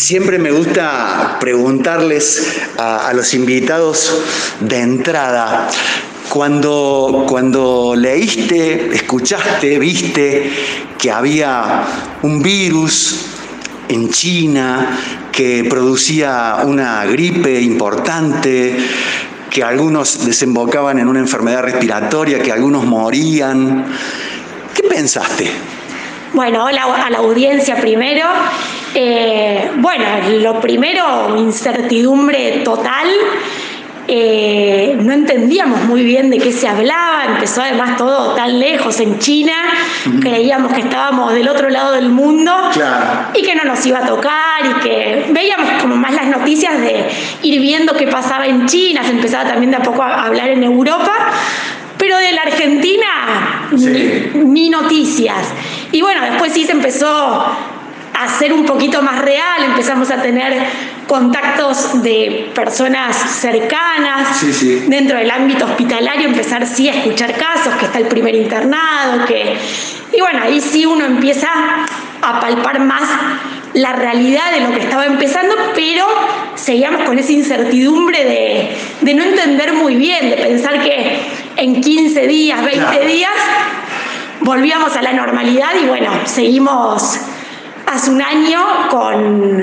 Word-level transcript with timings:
siempre 0.00 0.38
me 0.38 0.50
gusta 0.50 1.36
preguntarles 1.40 2.58
a, 2.78 3.12
los 3.12 3.34
invitados 3.34 4.22
de 4.60 4.80
entrada, 4.80 5.68
cuando, 6.30 7.26
cuando 7.28 7.94
leíste, 7.96 8.94
escuchaste, 8.94 9.78
viste 9.78 10.50
que 10.96 11.10
había 11.10 11.82
un 12.22 12.42
virus 12.42 13.26
en 13.88 14.08
China 14.10 14.98
que 15.32 15.66
producía 15.68 16.58
una 16.64 17.04
gripe 17.04 17.60
importante, 17.60 18.76
que 19.50 19.62
algunos 19.62 20.24
desembocaban 20.24 20.98
en 20.98 21.08
una 21.08 21.18
enfermedad 21.18 21.62
respiratoria, 21.62 22.40
que 22.40 22.52
algunos 22.52 22.84
morían. 22.84 23.84
¿Qué 24.74 24.82
pensaste? 24.84 25.50
Bueno, 26.32 26.66
a 26.66 26.72
la 27.10 27.18
audiencia 27.18 27.76
primero. 27.80 28.26
Eh, 28.94 29.70
bueno, 29.76 30.04
lo 30.40 30.60
primero, 30.60 31.36
incertidumbre 31.36 32.62
total. 32.64 33.08
Eh, 34.12 34.96
no 35.00 35.12
entendíamos 35.12 35.84
muy 35.84 36.02
bien 36.02 36.30
de 36.30 36.38
qué 36.38 36.50
se 36.50 36.66
hablaba, 36.66 37.26
empezó 37.26 37.62
además 37.62 37.96
todo 37.96 38.34
tan 38.34 38.58
lejos 38.58 38.98
en 38.98 39.20
China, 39.20 39.52
creíamos 40.20 40.72
que 40.72 40.80
estábamos 40.80 41.32
del 41.32 41.48
otro 41.48 41.68
lado 41.68 41.92
del 41.92 42.08
mundo 42.08 42.52
y 43.34 43.42
que 43.42 43.54
no 43.54 43.62
nos 43.62 43.86
iba 43.86 44.00
a 44.00 44.06
tocar 44.06 44.66
y 44.68 44.80
que 44.80 45.26
veíamos 45.30 45.80
como 45.80 45.94
más 45.94 46.12
las 46.12 46.26
noticias 46.26 46.80
de 46.80 47.06
ir 47.42 47.60
viendo 47.60 47.94
qué 47.94 48.08
pasaba 48.08 48.48
en 48.48 48.66
China, 48.66 49.04
se 49.04 49.10
empezaba 49.12 49.48
también 49.48 49.70
de 49.70 49.76
a 49.76 49.82
poco 49.82 50.02
a 50.02 50.24
hablar 50.24 50.48
en 50.48 50.64
Europa, 50.64 51.12
pero 51.96 52.16
de 52.18 52.32
la 52.32 52.42
Argentina 52.42 53.06
ni, 54.34 54.70
noticias. 54.70 55.52
Y 55.92 56.02
bueno, 56.02 56.22
después 56.22 56.52
sí 56.52 56.64
se 56.64 56.72
empezó 56.72 57.46
a 58.22 58.38
ser 58.38 58.52
un 58.52 58.64
poquito 58.64 59.02
más 59.02 59.20
real, 59.20 59.64
empezamos 59.64 60.10
a 60.10 60.20
tener 60.20 60.66
contactos 61.06 62.02
de 62.02 62.50
personas 62.54 63.16
cercanas 63.16 64.44
dentro 64.86 65.16
del 65.18 65.30
ámbito 65.30 65.64
hospitalario, 65.64 66.28
empezar 66.28 66.66
sí 66.66 66.88
a 66.88 66.94
escuchar 66.94 67.34
casos, 67.36 67.74
que 67.74 67.86
está 67.86 67.98
el 67.98 68.06
primer 68.06 68.34
internado, 68.34 69.24
que... 69.26 69.56
Y 70.12 70.20
bueno, 70.20 70.40
ahí 70.42 70.60
sí 70.60 70.84
uno 70.84 71.04
empieza 71.04 71.48
a 72.20 72.40
palpar 72.40 72.80
más 72.80 73.02
la 73.74 73.92
realidad 73.92 74.52
de 74.52 74.60
lo 74.60 74.72
que 74.72 74.80
estaba 74.80 75.06
empezando, 75.06 75.54
pero 75.74 76.04
seguíamos 76.56 77.02
con 77.04 77.18
esa 77.18 77.32
incertidumbre 77.32 78.24
de, 78.24 78.76
de 79.00 79.14
no 79.14 79.22
entender 79.22 79.72
muy 79.72 79.94
bien, 79.94 80.30
de 80.30 80.36
pensar 80.36 80.82
que 80.82 81.20
en 81.56 81.80
15 81.80 82.26
días, 82.26 82.62
20 82.64 83.06
días, 83.06 83.32
volvíamos 84.40 84.96
a 84.96 85.02
la 85.02 85.12
normalidad 85.12 85.70
y 85.82 85.86
bueno, 85.86 86.10
seguimos 86.24 87.20
hace 87.90 88.10
un 88.10 88.22
año 88.22 88.64
con 88.88 89.62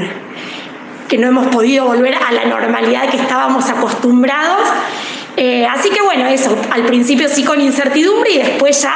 que 1.07 1.17
no 1.17 1.27
hemos 1.27 1.47
podido 1.47 1.85
volver 1.85 2.15
a 2.15 2.31
la 2.33 2.45
normalidad 2.45 3.09
que 3.09 3.17
estábamos 3.17 3.69
acostumbrados. 3.69 4.67
Eh, 5.37 5.65
así 5.65 5.89
que 5.89 6.01
bueno, 6.01 6.25
eso, 6.27 6.55
al 6.71 6.83
principio 6.83 7.29
sí 7.29 7.43
con 7.43 7.61
incertidumbre 7.61 8.31
y 8.31 8.37
después 8.39 8.81
ya 8.81 8.95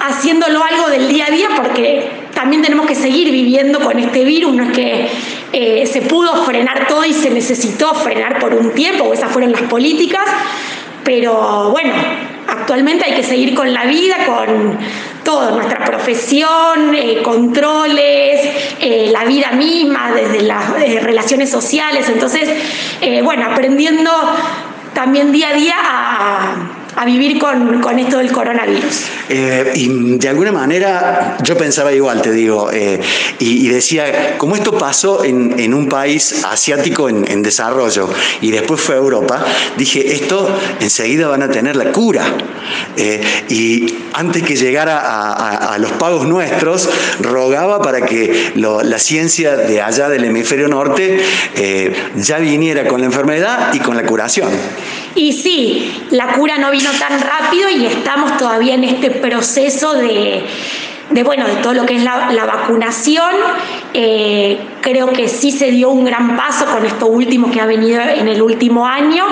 haciéndolo 0.00 0.64
algo 0.64 0.88
del 0.88 1.08
día 1.08 1.26
a 1.26 1.30
día 1.30 1.48
porque 1.54 2.10
también 2.34 2.62
tenemos 2.62 2.86
que 2.86 2.94
seguir 2.94 3.30
viviendo 3.30 3.80
con 3.80 3.98
este 3.98 4.24
virus, 4.24 4.54
no 4.54 4.64
es 4.64 4.72
que 4.72 5.08
eh, 5.52 5.86
se 5.86 6.02
pudo 6.02 6.44
frenar 6.44 6.86
todo 6.86 7.04
y 7.04 7.12
se 7.12 7.28
necesitó 7.30 7.94
frenar 7.94 8.38
por 8.38 8.54
un 8.54 8.72
tiempo, 8.72 9.12
esas 9.12 9.30
fueron 9.30 9.52
las 9.52 9.62
políticas, 9.62 10.24
pero 11.04 11.70
bueno, 11.70 11.92
actualmente 12.48 13.04
hay 13.04 13.14
que 13.14 13.22
seguir 13.22 13.54
con 13.54 13.72
la 13.72 13.84
vida, 13.84 14.16
con 14.26 14.78
todo, 15.24 15.52
nuestra 15.52 15.84
profesión, 15.84 16.94
eh, 16.94 17.22
controles, 17.22 18.40
eh, 18.80 19.08
la 19.12 19.24
vida 19.24 19.52
misma, 19.52 20.12
desde 20.12 20.42
las 20.42 20.64
eh, 20.82 21.00
relaciones 21.00 21.50
sociales. 21.50 22.08
Entonces, 22.08 22.48
bueno, 23.22 23.46
aprendiendo 23.46 24.10
también 24.94 25.32
día 25.32 25.48
a 25.48 25.54
día 25.54 25.74
a 25.76 26.71
a 26.96 27.04
vivir 27.04 27.38
con, 27.38 27.80
con, 27.80 27.98
esto 27.98 28.18
del 28.18 28.30
coronavirus. 28.30 29.06
Eh, 29.28 29.72
y 29.74 30.18
de 30.18 30.28
alguna 30.28 30.52
manera 30.52 31.38
yo 31.42 31.56
pensaba 31.56 31.92
igual, 31.92 32.20
te 32.20 32.32
digo, 32.32 32.70
eh, 32.72 33.00
y, 33.38 33.68
decía, 33.68 34.36
como 34.38 34.56
esto 34.56 34.76
pasó 34.76 35.24
en, 35.24 35.58
en 35.58 35.74
un 35.74 35.88
país 35.88 36.44
asiático 36.44 37.08
en, 37.08 37.30
en, 37.30 37.42
desarrollo 37.42 38.08
y 38.40 38.50
después 38.50 38.80
fue 38.80 38.94
a 38.94 38.98
Europa, 38.98 39.44
dije, 39.76 40.14
esto 40.14 40.48
enseguida 40.80 41.28
van 41.28 41.42
a 41.42 41.48
tener 41.48 41.76
la 41.76 41.86
cura. 41.92 42.24
Eh, 42.96 43.22
y 43.48 43.94
antes 44.12 44.42
que 44.42 44.56
llegara 44.56 44.98
a, 45.00 45.74
a, 45.74 45.78
los 45.78 45.92
pagos 45.92 46.26
nuestros, 46.26 46.88
rogaba 47.20 47.80
para 47.80 48.02
que 48.02 48.52
la 48.54 48.98
ciencia 48.98 49.56
de 49.56 49.80
allá 49.80 50.08
del 50.08 50.24
hemisferio 50.24 50.68
norte 50.68 51.20
ya 52.16 52.38
viniera 52.38 52.86
con 52.86 53.00
la 53.00 53.06
enfermedad 53.06 53.72
y 53.72 53.80
con 53.80 53.96
la 53.96 54.04
curación. 54.04 54.50
Y 55.14 55.32
sí, 55.32 55.92
la 56.10 56.28
cura 56.34 56.58
no 56.58 56.70
vino 56.70 56.90
tan 56.98 57.20
rápido 57.20 57.68
y 57.68 57.86
estamos 57.86 58.36
todavía 58.38 58.74
en 58.74 58.84
este 58.84 59.10
proceso 59.10 59.94
de, 59.94 60.44
bueno, 61.24 61.46
de 61.46 61.56
todo 61.56 61.74
lo 61.74 61.84
que 61.84 61.96
es 61.96 62.02
la, 62.02 62.46
vacunación. 62.46 63.34
Eh, 63.92 64.58
creo 64.80 65.12
que 65.12 65.28
sí 65.28 65.50
se 65.52 65.70
dio 65.70 65.90
un 65.90 66.04
gran 66.04 66.36
paso 66.36 66.64
con 66.66 66.84
esto 66.86 67.06
último 67.06 67.50
que 67.50 67.60
ha 67.60 67.66
venido 67.66 68.00
en 68.00 68.28
el 68.28 68.40
último 68.40 68.86
año. 68.86 69.24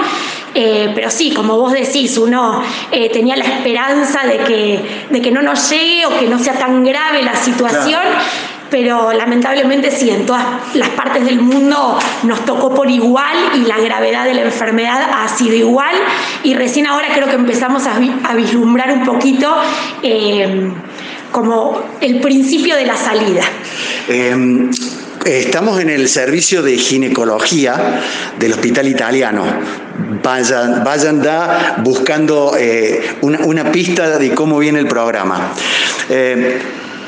Eh, 0.55 0.91
pero 0.95 1.11
sí, 1.11 1.33
como 1.33 1.57
vos 1.57 1.73
decís, 1.73 2.19
uno 2.19 2.61
eh, 2.91 3.09
tenía 3.11 3.37
la 3.37 3.45
esperanza 3.45 4.27
de 4.27 4.39
que, 4.39 5.07
de 5.09 5.23
que 5.23 5.31
no 5.31 5.43
nos 5.43 5.71
llegue 5.71 6.07
o 6.07 6.19
que 6.19 6.27
no 6.27 6.39
sea 6.41 6.55
tan 6.55 6.85
grave 6.85 7.23
la 7.23 7.37
situación 7.37 8.03
pero 8.71 9.13
lamentablemente 9.13 9.91
sí, 9.91 10.11
en 10.11 10.27
todas 10.27 10.45
las 10.75 10.91
partes 10.91 11.25
del 11.25 11.41
mundo 11.41 11.99
nos 12.23 12.45
tocó 12.45 12.75
por 12.75 12.91
igual 12.91 13.37
y 13.57 13.67
la 13.67 13.79
gravedad 13.79 14.25
de 14.25 14.35
la 14.35 14.43
enfermedad 14.43 15.11
ha 15.13 15.29
sido 15.29 15.55
igual 15.55 15.95
y 16.43 16.55
recién 16.55 16.87
ahora 16.87 17.09
creo 17.15 17.29
que 17.29 17.35
empezamos 17.35 17.85
a, 17.87 17.99
vislumbrar 18.35 18.93
un 18.93 19.05
poquito 19.05 19.55
eh, 20.03 20.71
como 21.31 21.83
el 22.01 22.21
principio 22.21 22.77
de 22.77 22.87
la 22.87 22.97
salida. 22.97 23.43
Em, 24.09 24.71
estamos 25.25 25.81
en 25.81 25.91
el 25.91 26.09
servicio 26.09 26.63
de 26.63 26.77
ginecología 26.77 28.01
del 28.39 28.53
Hospital 28.53 28.89
Italiano. 28.89 29.45
Vayan, 30.23 30.83
vayan 30.83 31.23
da 31.23 31.77
buscando 31.85 32.57
eh, 32.59 33.17
una, 33.21 33.71
pista 33.71 34.19
de 34.19 34.35
cómo 34.35 34.59
viene 34.59 34.79
el 34.79 34.87
programa. 34.87 35.53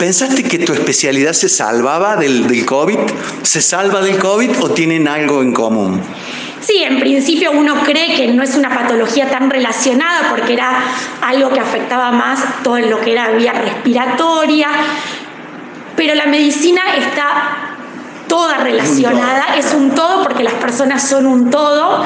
¿Pensaste 0.03 0.43
que 0.43 0.59
tu 0.59 0.73
especialidad 0.73 1.33
se 1.33 1.49
salvaba 1.49 2.17
del, 2.17 2.67
COVID? 2.67 2.99
¿Se 3.43 3.63
salva 3.63 4.01
del 4.01 4.19
COVID 4.19 4.61
o 4.61 4.71
tienen 4.71 5.07
algo 5.07 5.43
en 5.43 5.53
común? 5.53 6.03
Sí, 6.61 6.83
en 6.83 6.99
principio 6.99 7.53
uno 7.53 7.85
cree 7.85 8.17
que 8.17 8.27
no 8.27 8.43
es 8.43 8.57
una 8.57 8.71
patología 8.71 9.31
tan 9.31 9.49
relacionada 9.49 10.29
porque 10.31 10.55
era 10.55 10.83
algo 11.21 11.51
que 11.51 11.61
afectaba 11.61 12.11
más 12.11 12.65
todo 12.65 12.79
lo 12.79 13.01
que 13.01 13.13
era 13.13 13.31
vía 13.31 13.53
respiratoria, 13.53 14.71
pero 15.95 16.17
la 16.17 16.27
medicina 16.27 16.83
está 16.99 17.77
toda 18.27 18.57
relacionada, 18.57 19.57
es 19.57 19.73
un 19.73 19.93
todo 19.93 20.25
porque 20.25 20.43
las 20.43 20.55
personas 20.55 21.09
son 21.09 21.27
un 21.27 21.49
todo. 21.49 22.05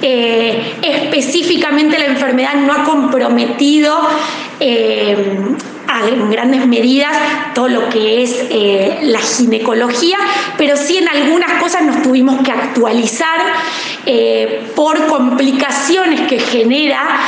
Eh, 0.00 0.76
específicamente 0.80 1.98
la 1.98 2.06
enfermedad 2.06 2.54
no 2.54 2.72
ha 2.72 2.84
comprometido 2.84 4.00
eh, 4.60 5.56
en 6.02 6.30
grandes 6.30 6.66
medidas 6.66 7.12
todo 7.54 7.68
lo 7.68 7.88
que 7.88 8.22
es 8.22 8.46
eh, 8.50 8.98
la 9.02 9.20
ginecología, 9.20 10.18
pero 10.58 10.76
sí 10.76 10.98
en 10.98 11.08
algunas 11.08 11.62
cosas 11.62 11.82
nos 11.82 12.02
tuvimos 12.02 12.42
que 12.42 12.50
actualizar 12.50 13.38
eh, 14.06 14.70
por 14.74 15.06
complicaciones 15.06 16.22
que 16.22 16.38
genera 16.38 17.20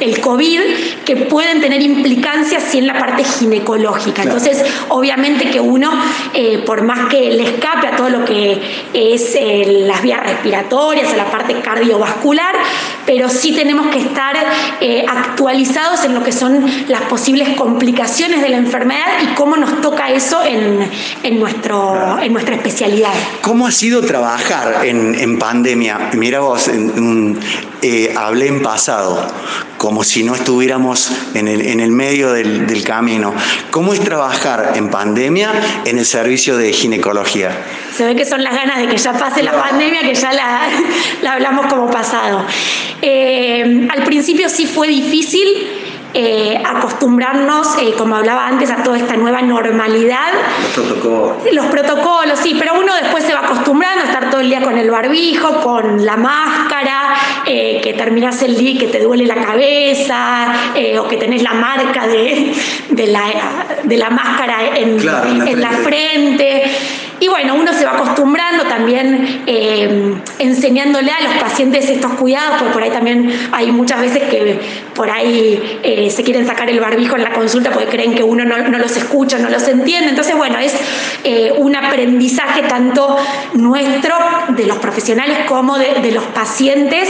el 0.00 0.20
COVID, 0.20 0.60
que 1.04 1.16
pueden 1.16 1.60
tener 1.60 1.82
implicancias 1.82 2.64
sí 2.70 2.78
en 2.78 2.86
la 2.86 2.98
parte 2.98 3.22
ginecológica. 3.24 4.22
Entonces, 4.22 4.64
obviamente 4.88 5.50
que 5.50 5.60
uno, 5.60 5.90
eh, 6.34 6.62
por 6.64 6.82
más 6.82 7.08
que 7.08 7.30
le 7.30 7.42
escape 7.44 7.86
a 7.86 7.96
todo 7.96 8.08
lo 8.08 8.24
que 8.24 8.60
es 8.94 9.38
las 9.86 10.02
vías 10.02 10.20
respiratorias, 10.20 11.12
a 11.12 11.16
la 11.16 11.30
parte 11.30 11.60
cardiovascular, 11.60 12.54
pero 13.06 13.28
sí 13.28 13.52
tenemos 13.52 13.88
que 13.88 13.98
estar 13.98 14.36
actualizados 15.08 16.04
en 16.04 16.14
lo 16.14 16.24
que 16.24 16.32
son 16.32 16.64
las 16.88 17.02
posibles 17.08 17.48
complicaciones 17.56 18.42
de 18.42 18.48
la 18.48 18.56
enfermedad 18.56 19.06
y 19.22 19.34
cómo 19.34 19.56
nos 19.56 19.80
toca 19.80 20.10
eso 20.10 20.42
en, 20.44 20.88
en 21.22 21.40
nuestro, 21.40 22.18
en 22.20 22.32
nuestra 22.32 22.54
especialidad. 22.54 23.12
¿Cómo 23.40 23.66
ha 23.66 23.72
sido 23.72 24.02
trabajar 24.02 24.86
en, 24.86 25.14
en 25.18 25.38
pandemia? 25.38 26.10
Mira 26.14 26.40
vos, 26.40 26.70
eh, 27.82 28.14
hablé 28.16 28.48
en 28.48 28.62
pasado, 28.62 29.26
como 29.76 30.04
si 30.04 30.22
no 30.22 30.34
estuviéramos 30.34 31.10
en 31.34 31.48
el, 31.48 31.62
en 31.62 31.80
el 31.80 31.90
medio 31.90 32.32
del, 32.32 32.66
del, 32.66 32.82
camino. 32.84 33.32
¿Cómo 33.70 33.94
es 33.94 34.00
trabajar 34.00 34.72
en 34.74 34.90
pandemia 34.90 35.52
en 35.84 35.98
el 35.98 36.04
servicio 36.04 36.56
de 36.56 36.72
ginecología? 36.72 37.50
Se 37.96 38.04
ve 38.04 38.16
que 38.16 38.24
son 38.24 38.42
las 38.42 38.54
ganas 38.54 38.78
de 38.78 38.88
que 38.88 38.96
ya 38.96 39.12
pase 39.12 39.42
la 39.42 39.52
pandemia, 39.52 40.00
que 40.00 40.14
ya 40.14 40.32
la, 40.32 40.68
la 41.22 41.32
hablamos 41.34 41.66
como 41.66 41.90
pasado. 41.90 42.44
Eh, 43.00 43.88
al 43.88 44.04
principio 44.04 44.48
sí 44.48 44.66
fue 44.66 44.88
difícil 44.88 45.77
eh, 46.14 46.62
acostumbrarnos, 46.64 47.76
eh, 47.78 47.94
como 47.96 48.16
hablaba 48.16 48.46
antes, 48.46 48.70
a 48.70 48.82
toda 48.82 48.98
esta 48.98 49.16
nueva 49.16 49.42
normalidad. 49.42 50.32
Los 50.74 50.86
protocolos. 50.86 51.36
Los 51.52 51.66
protocolos, 51.66 52.38
sí, 52.38 52.56
pero 52.58 52.78
uno 52.78 52.94
después 52.94 53.24
se 53.24 53.34
va 53.34 53.40
acostumbrando 53.40 54.04
a 54.04 54.06
estar 54.06 54.30
todo 54.30 54.40
el 54.40 54.48
día 54.48 54.62
con 54.62 54.78
el 54.78 54.90
barbijo, 54.90 55.60
con 55.60 56.04
la 56.04 56.16
máscara, 56.16 57.14
eh, 57.46 57.80
que 57.82 57.92
terminas 57.94 58.42
el 58.42 58.56
día 58.56 58.70
y 58.70 58.78
que 58.78 58.88
te 58.88 59.00
duele 59.00 59.26
la 59.26 59.36
cabeza, 59.36 60.52
o 60.98 61.08
que 61.08 61.16
tenés 61.16 61.42
la 61.42 61.54
marca 61.54 62.06
de, 62.06 62.54
la, 63.06 63.22
de 63.82 63.96
la 63.96 64.10
máscara 64.10 64.76
en, 64.76 64.98
en 65.48 65.60
la 65.60 65.70
frente. 65.70 66.64
Y 67.20 67.28
bueno, 67.28 67.54
uno 67.54 67.72
se 67.72 67.84
va 67.84 67.92
acostumbrando 67.92 68.64
también 68.64 69.42
eh, 69.46 70.14
enseñándole 70.38 71.10
a 71.10 71.20
los 71.20 71.34
pacientes 71.42 71.88
estos 71.88 72.12
cuidados, 72.12 72.56
porque 72.58 72.72
por 72.72 72.82
ahí 72.82 72.90
también 72.90 73.30
hay 73.52 73.72
muchas 73.72 74.00
veces 74.00 74.22
que 74.24 74.60
por 74.94 75.10
ahí 75.10 75.80
eh, 75.82 76.10
se 76.10 76.22
quieren 76.22 76.46
sacar 76.46 76.70
el 76.70 76.78
barbijo 76.78 77.16
en 77.16 77.24
la 77.24 77.32
consulta 77.32 77.70
porque 77.70 77.88
creen 77.88 78.14
que 78.14 78.22
uno 78.22 78.44
no, 78.44 78.56
los 78.78 78.96
escucha, 78.96 79.38
no 79.38 79.48
los 79.48 79.66
entiende. 79.66 80.10
Entonces, 80.10 80.36
bueno, 80.36 80.58
es 80.58 80.74
eh, 81.24 81.52
un 81.56 81.74
aprendizaje 81.74 82.62
tanto 82.62 83.16
nuestro, 83.54 84.14
de 84.48 84.66
los 84.66 84.78
profesionales, 84.78 85.38
como 85.48 85.76
de 85.78 86.12
los 86.12 86.24
pacientes 86.24 87.08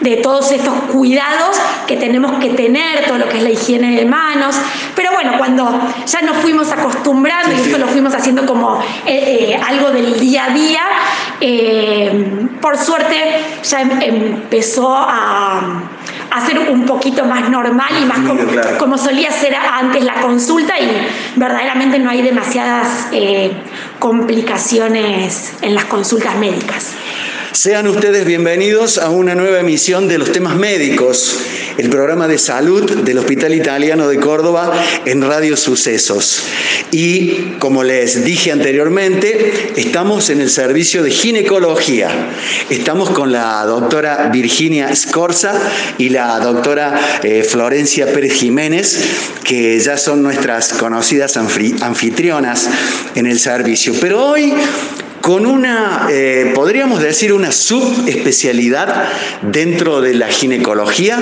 de 0.00 0.16
todos 0.16 0.52
estos 0.52 0.74
cuidados 0.92 1.56
que 1.86 1.96
tenemos 1.96 2.32
que 2.38 2.50
tener, 2.50 3.04
todo 3.06 3.18
lo 3.18 3.28
que 3.28 3.38
es 3.38 3.42
la 3.42 3.50
higiene 3.50 3.96
de 3.96 4.04
manos. 4.04 4.56
Pero 4.94 5.12
bueno, 5.12 5.32
cuando 5.38 5.80
ya 6.06 6.22
nos 6.22 6.36
fuimos 6.38 6.70
acostumbrando 6.70 7.52
y 7.52 7.60
esto 7.60 7.78
lo 7.78 7.86
fuimos 7.86 8.14
haciendo 8.14 8.46
como 8.46 8.80
eh, 9.06 9.50
eh, 9.50 9.60
algo 9.66 9.90
del 9.90 10.18
día 10.18 10.44
a 10.44 10.50
día, 10.50 10.82
eh, 11.40 12.48
por 12.60 12.76
suerte 12.76 13.40
ya 13.62 13.80
em, 13.80 14.02
empezó 14.02 14.94
a, 14.94 15.60
a, 16.30 16.46
ser 16.46 16.58
un 16.70 16.84
poquito 16.84 17.24
más 17.24 17.48
normal 17.48 17.90
y 18.00 18.04
más 18.04 18.18
como, 18.78 18.98
solía 18.98 19.30
ser 19.30 19.54
antes 19.54 20.04
la 20.04 20.20
consulta 20.20 20.78
y 20.78 20.90
verdaderamente 21.36 21.98
no 21.98 22.10
hay 22.10 22.22
demasiadas 22.22 23.08
complicaciones 23.98 25.54
en 25.62 25.74
las 25.74 25.84
consultas 25.84 26.36
médicas. 26.36 26.94
Sean 27.56 27.88
ustedes 27.88 28.26
bienvenidos 28.26 28.98
a 28.98 29.08
una 29.08 29.34
nueva 29.34 29.60
emisión 29.60 30.08
de 30.08 30.18
los 30.18 30.30
temas 30.30 30.56
médicos, 30.56 31.38
el 31.78 31.88
programa 31.88 32.28
de 32.28 32.36
salud 32.36 32.98
del 33.02 33.16
Hospital 33.16 33.54
Italiano 33.54 34.08
de 34.08 34.20
Córdoba 34.20 34.74
en 35.06 35.22
Radio 35.22 35.56
Sucesos. 35.56 36.42
Y 36.90 37.54
como 37.58 37.82
les 37.82 38.26
dije 38.26 38.52
anteriormente, 38.52 39.72
estamos 39.74 40.28
en 40.28 40.42
el 40.42 40.50
servicio 40.50 41.02
de 41.02 41.10
ginecología. 41.10 42.10
Estamos 42.68 43.08
con 43.08 43.32
la 43.32 43.64
doctora 43.64 44.28
Virginia 44.30 44.94
Scorza 44.94 45.58
y 45.96 46.10
la 46.10 46.38
doctora 46.40 47.20
eh, 47.22 47.42
Florencia 47.42 48.12
Pérez 48.12 48.34
Jiménez, 48.34 48.98
que 49.44 49.80
ya 49.80 49.96
son 49.96 50.22
nuestras 50.22 50.74
conocidas 50.74 51.38
anfitrionas 51.38 52.68
en 53.14 53.24
el 53.24 53.40
servicio. 53.40 53.94
Pero 53.98 54.26
hoy 54.26 54.52
con 55.26 55.44
una, 55.44 56.06
eh, 56.08 56.52
podríamos 56.54 57.02
decir, 57.02 57.32
una 57.32 57.50
subespecialidad 57.50 59.08
dentro 59.42 60.00
de 60.00 60.14
la 60.14 60.28
ginecología 60.28 61.18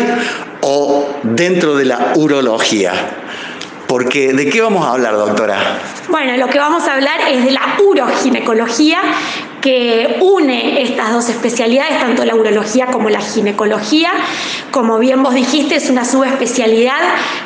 o 0.60 1.08
dentro 1.22 1.74
de 1.74 1.86
la 1.86 2.12
urología. 2.14 2.92
Porque, 3.86 4.34
¿de 4.34 4.50
qué 4.50 4.60
vamos 4.60 4.84
a 4.84 4.90
hablar, 4.90 5.14
doctora? 5.14 5.78
Bueno, 6.10 6.36
lo 6.36 6.48
que 6.48 6.58
vamos 6.58 6.86
a 6.86 6.92
hablar 6.92 7.18
es 7.30 7.46
de 7.46 7.52
la 7.52 7.78
uroginecología, 7.82 9.00
que 9.64 10.18
une 10.20 10.82
estas 10.82 11.10
dos 11.14 11.30
especialidades, 11.30 11.98
tanto 11.98 12.22
la 12.26 12.34
urología 12.34 12.88
como 12.88 13.08
la 13.08 13.22
ginecología. 13.22 14.10
Como 14.70 14.98
bien 14.98 15.22
vos 15.22 15.32
dijiste, 15.32 15.76
es 15.76 15.88
una 15.88 16.04
subespecialidad 16.04 17.00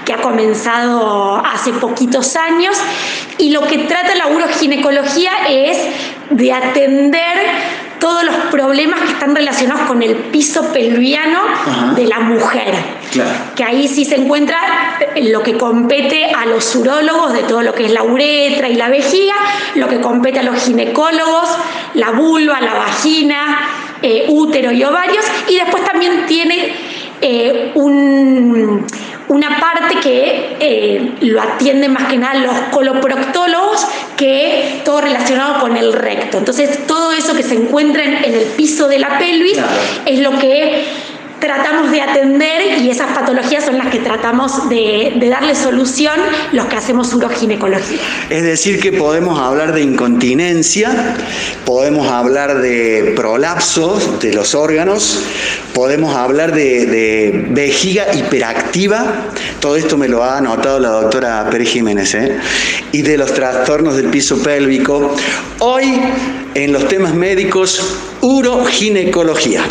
que 0.04 0.14
ha 0.14 0.20
comenzado 0.20 1.36
hace 1.36 1.72
poquitos 1.74 2.34
años 2.34 2.76
y 3.38 3.50
lo 3.50 3.60
que 3.68 3.78
trata 3.78 4.16
la 4.16 4.26
uroginecología 4.26 5.30
es 5.48 5.78
de 6.30 6.52
atender 6.52 7.38
todos 7.98 8.24
los 8.24 8.34
problemas 8.50 9.00
que 9.00 9.12
están 9.12 9.34
relacionados 9.34 9.86
con 9.86 10.02
el 10.02 10.14
piso 10.14 10.72
pelviano 10.72 11.40
de 11.94 12.06
la 12.06 12.20
mujer. 12.20 12.74
Que 13.56 13.64
ahí 13.64 13.88
sí 13.88 14.04
se 14.04 14.16
encuentra 14.16 14.58
lo 15.22 15.42
que 15.42 15.56
compete 15.56 16.32
a 16.32 16.46
los 16.46 16.74
urólogos 16.76 17.32
de 17.32 17.42
todo 17.42 17.62
lo 17.62 17.74
que 17.74 17.86
es 17.86 17.92
la 17.92 18.02
uretra 18.02 18.68
y 18.68 18.74
la 18.74 18.88
vejiga, 18.88 19.34
lo 19.74 19.88
que 19.88 20.00
compete 20.00 20.40
a 20.40 20.42
los 20.42 20.64
ginecólogos, 20.64 21.48
la 21.94 22.10
vulva, 22.10 22.60
la 22.60 22.74
vagina, 22.74 23.58
eh, 24.02 24.26
útero 24.28 24.72
y 24.72 24.84
ovarios, 24.84 25.24
y 25.48 25.56
después 25.56 25.84
también 25.84 26.26
tiene 26.26 26.74
eh, 27.20 27.72
un 27.74 28.86
una 29.28 29.60
parte 29.60 29.96
que 30.00 30.56
eh, 30.60 31.12
lo 31.20 31.40
atienden 31.40 31.92
más 31.92 32.04
que 32.04 32.16
nada 32.16 32.34
los 32.40 32.56
coloproctólogos, 32.70 33.86
que 34.16 34.80
todo 34.84 35.00
relacionado 35.00 35.60
con 35.60 35.76
el 35.76 35.92
recto. 35.92 36.38
Entonces, 36.38 36.86
todo 36.86 37.12
eso 37.12 37.34
que 37.34 37.42
se 37.42 37.54
encuentra 37.54 38.04
en, 38.04 38.24
el 38.24 38.44
piso 38.56 38.88
de 38.88 38.98
la 38.98 39.18
pelvis 39.18 39.58
es 40.06 40.20
lo 40.20 40.38
que 40.38 40.84
tratamos 41.40 41.90
de 41.90 42.02
atender 42.02 42.80
y 42.82 42.90
esas 42.90 43.12
patologías 43.12 43.64
son 43.64 43.78
las 43.78 43.88
que 43.88 43.98
tratamos 43.98 44.68
de, 44.68 45.14
darle 45.30 45.54
solución 45.54 46.18
los 46.52 46.66
que 46.66 46.76
hacemos 46.76 47.12
uroginecología. 47.14 48.00
Es 48.30 48.42
decir, 48.42 48.80
que 48.80 48.92
podemos 48.92 49.38
hablar 49.38 49.72
de 49.72 49.82
incontinencia, 49.82 51.16
podemos 51.64 52.08
hablar 52.10 52.60
de 52.60 53.12
prolapsos 53.14 54.20
de 54.20 54.32
los 54.32 54.54
órganos, 54.54 55.22
podemos 55.74 56.14
hablar 56.16 56.54
de, 56.54 57.46
vejiga 57.50 58.14
hiperactiva, 58.14 59.04
todo 59.60 59.76
esto 59.76 59.96
me 59.96 60.08
lo 60.08 60.24
ha 60.24 60.38
anotado 60.38 60.78
la 60.78 60.90
doctora 60.90 61.48
Pérez 61.50 61.68
Jiménez, 61.68 62.14
¿eh? 62.14 62.36
y 62.92 63.02
de 63.02 63.16
los 63.16 63.32
trastornos 63.34 63.96
del 63.96 64.06
piso 64.06 64.42
pélvico. 64.42 65.14
Hoy, 65.60 66.00
en 66.54 66.72
los 66.72 66.88
temas 66.88 67.14
médicos, 67.14 67.96
uroginecología. 68.20 69.62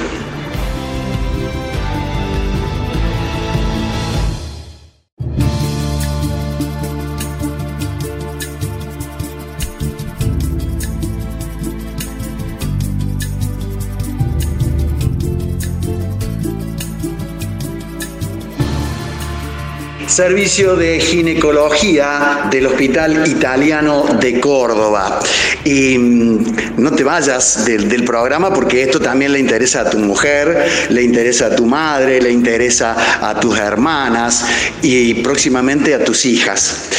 Servicio 20.18 20.76
de 20.76 21.00
ginecología 21.00 22.48
del 22.50 22.66
Hospital 22.66 23.28
Italiano 23.28 24.04
de 24.20 24.40
Córdoba. 24.40 25.20
Y 25.64 25.96
mm, 25.96 26.56
no 26.78 26.92
te 26.94 27.04
vayas 27.04 27.66
del, 27.66 28.04
programa 28.04 28.52
porque 28.52 28.82
esto 28.82 29.00
también 29.00 29.32
le 29.32 29.38
interesa 29.38 29.82
a 29.82 29.90
tu 29.92 30.00
mujer, 30.00 30.88
le 30.90 31.04
interesa 31.04 31.46
a 31.46 31.56
tu 31.56 31.68
madre, 31.68 32.20
le 32.20 32.32
interesa 32.32 32.96
a 33.22 33.40
tus 33.40 33.60
hermanas 33.60 34.44
y 34.82 35.14
próximamente 35.22 35.94
a 35.94 36.04
tus 36.04 36.26
hijas. 36.26 36.90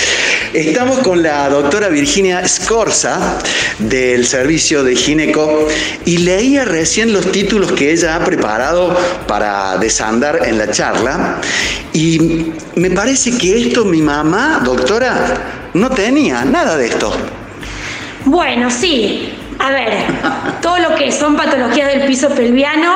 Estamos 0.54 1.00
con 1.00 1.22
la 1.22 1.48
doctora 1.50 1.88
Virginia 1.88 2.46
Scorza 2.48 3.38
del 3.78 4.26
servicio 4.26 4.82
de 4.82 4.96
gineco 4.96 5.68
y 6.06 6.18
leía 6.18 6.64
recién 6.64 7.12
los 7.12 7.30
títulos 7.30 7.72
que 7.72 7.92
ella 7.92 8.16
ha 8.16 8.24
preparado 8.24 8.96
para 9.26 9.76
desandar 9.76 10.40
en 10.46 10.56
la 10.56 10.70
charla 10.70 11.40
y 11.92 12.52
me 12.76 12.90
parece 12.90 13.36
que 13.36 13.60
esto 13.60 13.84
mi 13.84 14.00
mamá, 14.00 14.62
doctora, 14.64 15.70
no 15.74 15.90
tenía 15.90 16.44
nada 16.46 16.78
de 16.78 16.86
esto. 16.86 17.12
Bueno, 18.24 18.70
sí. 18.70 19.27
A 19.58 19.70
ver, 19.70 19.92
todo 20.62 20.78
lo 20.78 20.94
que 20.94 21.10
son 21.10 21.36
patologías 21.36 21.88
del 21.88 22.06
piso 22.06 22.28
pelviano, 22.30 22.94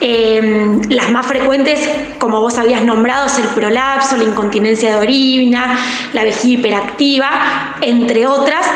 em, 0.00 0.82
las 0.88 1.10
más 1.10 1.26
frecuentes, 1.26 1.88
como 2.18 2.40
vos 2.40 2.58
habías 2.58 2.82
nombrado, 2.82 3.26
es 3.26 3.38
el 3.38 3.46
prolapso, 3.48 4.16
la 4.16 4.24
incontinencia 4.24 4.90
de 4.90 4.96
orina, 4.96 5.78
la 6.12 6.24
vejiga 6.24 6.58
hiperactiva, 6.58 7.76
entre 7.80 8.26
otras, 8.26 8.66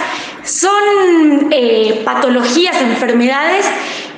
son 0.45 1.49
eh, 1.51 2.03
patologías, 2.05 2.81
enfermedades 2.81 3.67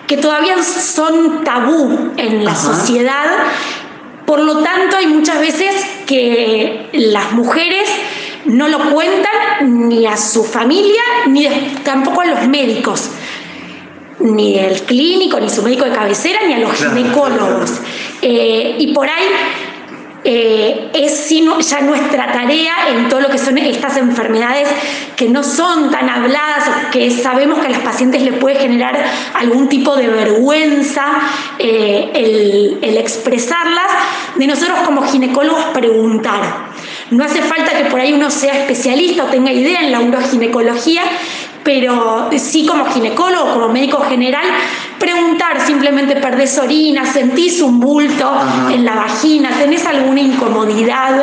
que 0.07 0.17
todavía 0.19 0.63
son 0.63 1.43
tabú 1.43 2.13
en 2.17 2.45
la 2.45 2.55
sociedad. 2.55 3.27
Por 4.27 4.41
lo 4.41 4.59
tanto, 4.59 4.97
hay 4.97 5.07
muchas 5.07 5.41
veces 5.41 5.75
que 6.07 6.91
las 6.93 7.33
mujeres 7.33 7.89
no 8.47 8.69
lo 8.69 8.91
cuentan 8.91 9.89
ni 9.89 10.07
a 10.07 10.17
su 10.17 10.45
familia, 10.45 11.03
ni 11.27 11.47
tampoco 11.85 12.23
a 12.23 12.27
los 12.27 12.49
médicos, 12.49 13.11
ni 14.21 14.59
el 14.59 14.83
clínico, 14.83 15.41
ni 15.41 15.51
su 15.51 15.63
médico 15.63 15.85
de 15.85 15.93
cabecera, 15.93 16.41
ni 16.47 16.55
a 16.55 16.59
los 16.59 16.73
ginecólogos. 16.73 17.81
Eh, 18.23 18.77
y 18.79 18.93
por 18.93 19.09
ahí 19.09 19.25
eh, 20.29 20.91
es 20.93 21.29
ya 21.71 21.81
nuestra 21.83 22.33
tarea 22.33 22.89
en 22.89 23.09
todo 23.09 23.21
lo 23.21 23.29
que 23.29 23.39
son 23.39 23.59
estas 23.59 23.97
enfermedades 23.97 24.69
que 25.17 25.29
no 25.29 25.45
son 25.45 25.91
tan 25.91 26.09
habladas, 26.09 26.65
que 26.91 27.11
sabemos 27.11 27.61
que 27.61 27.67
a 27.67 27.71
las 27.71 27.81
pacientes 27.81 28.23
le 28.23 28.33
puede 28.33 28.57
generar 28.57 29.05
algún 29.35 29.69
tipo 29.69 29.95
de 29.95 30.09
vergüenza 30.09 31.05
eh, 31.59 32.11
el, 32.15 32.79
el 32.83 32.97
expresarlas, 32.97 33.87
de 34.35 34.47
nosotros 34.47 34.81
como 34.85 35.03
ginecólogos 35.03 35.65
preguntar. 35.67 36.75
No 37.11 37.25
hace 37.25 37.41
falta 37.43 37.77
que 37.77 37.85
por 37.85 38.01
ahí 38.01 38.13
uno 38.13 38.31
sea 38.31 38.59
especialista 38.59 39.25
o 39.25 39.27
tenga 39.27 39.53
idea 39.53 39.81
en 39.81 39.93
la 39.93 40.01
uroginecología, 40.01 41.03
pero 41.63 42.31
sí 42.37 42.67
como 42.67 42.87
ginecólogo, 42.87 43.55
como 43.55 43.69
médico 43.69 44.01
general, 44.09 44.45
preguntar 44.99 45.61
simplemente 45.65 46.17
perdés 46.17 46.59
orina, 46.59 47.05
sentís 47.05 47.61
un 47.61 47.81
bulto 47.81 48.33
en 48.73 48.85
la 48.85 48.95
vagina, 48.95 49.51
tenés 49.59 49.87
alguna 49.87 50.21
incomodidad 50.21 51.23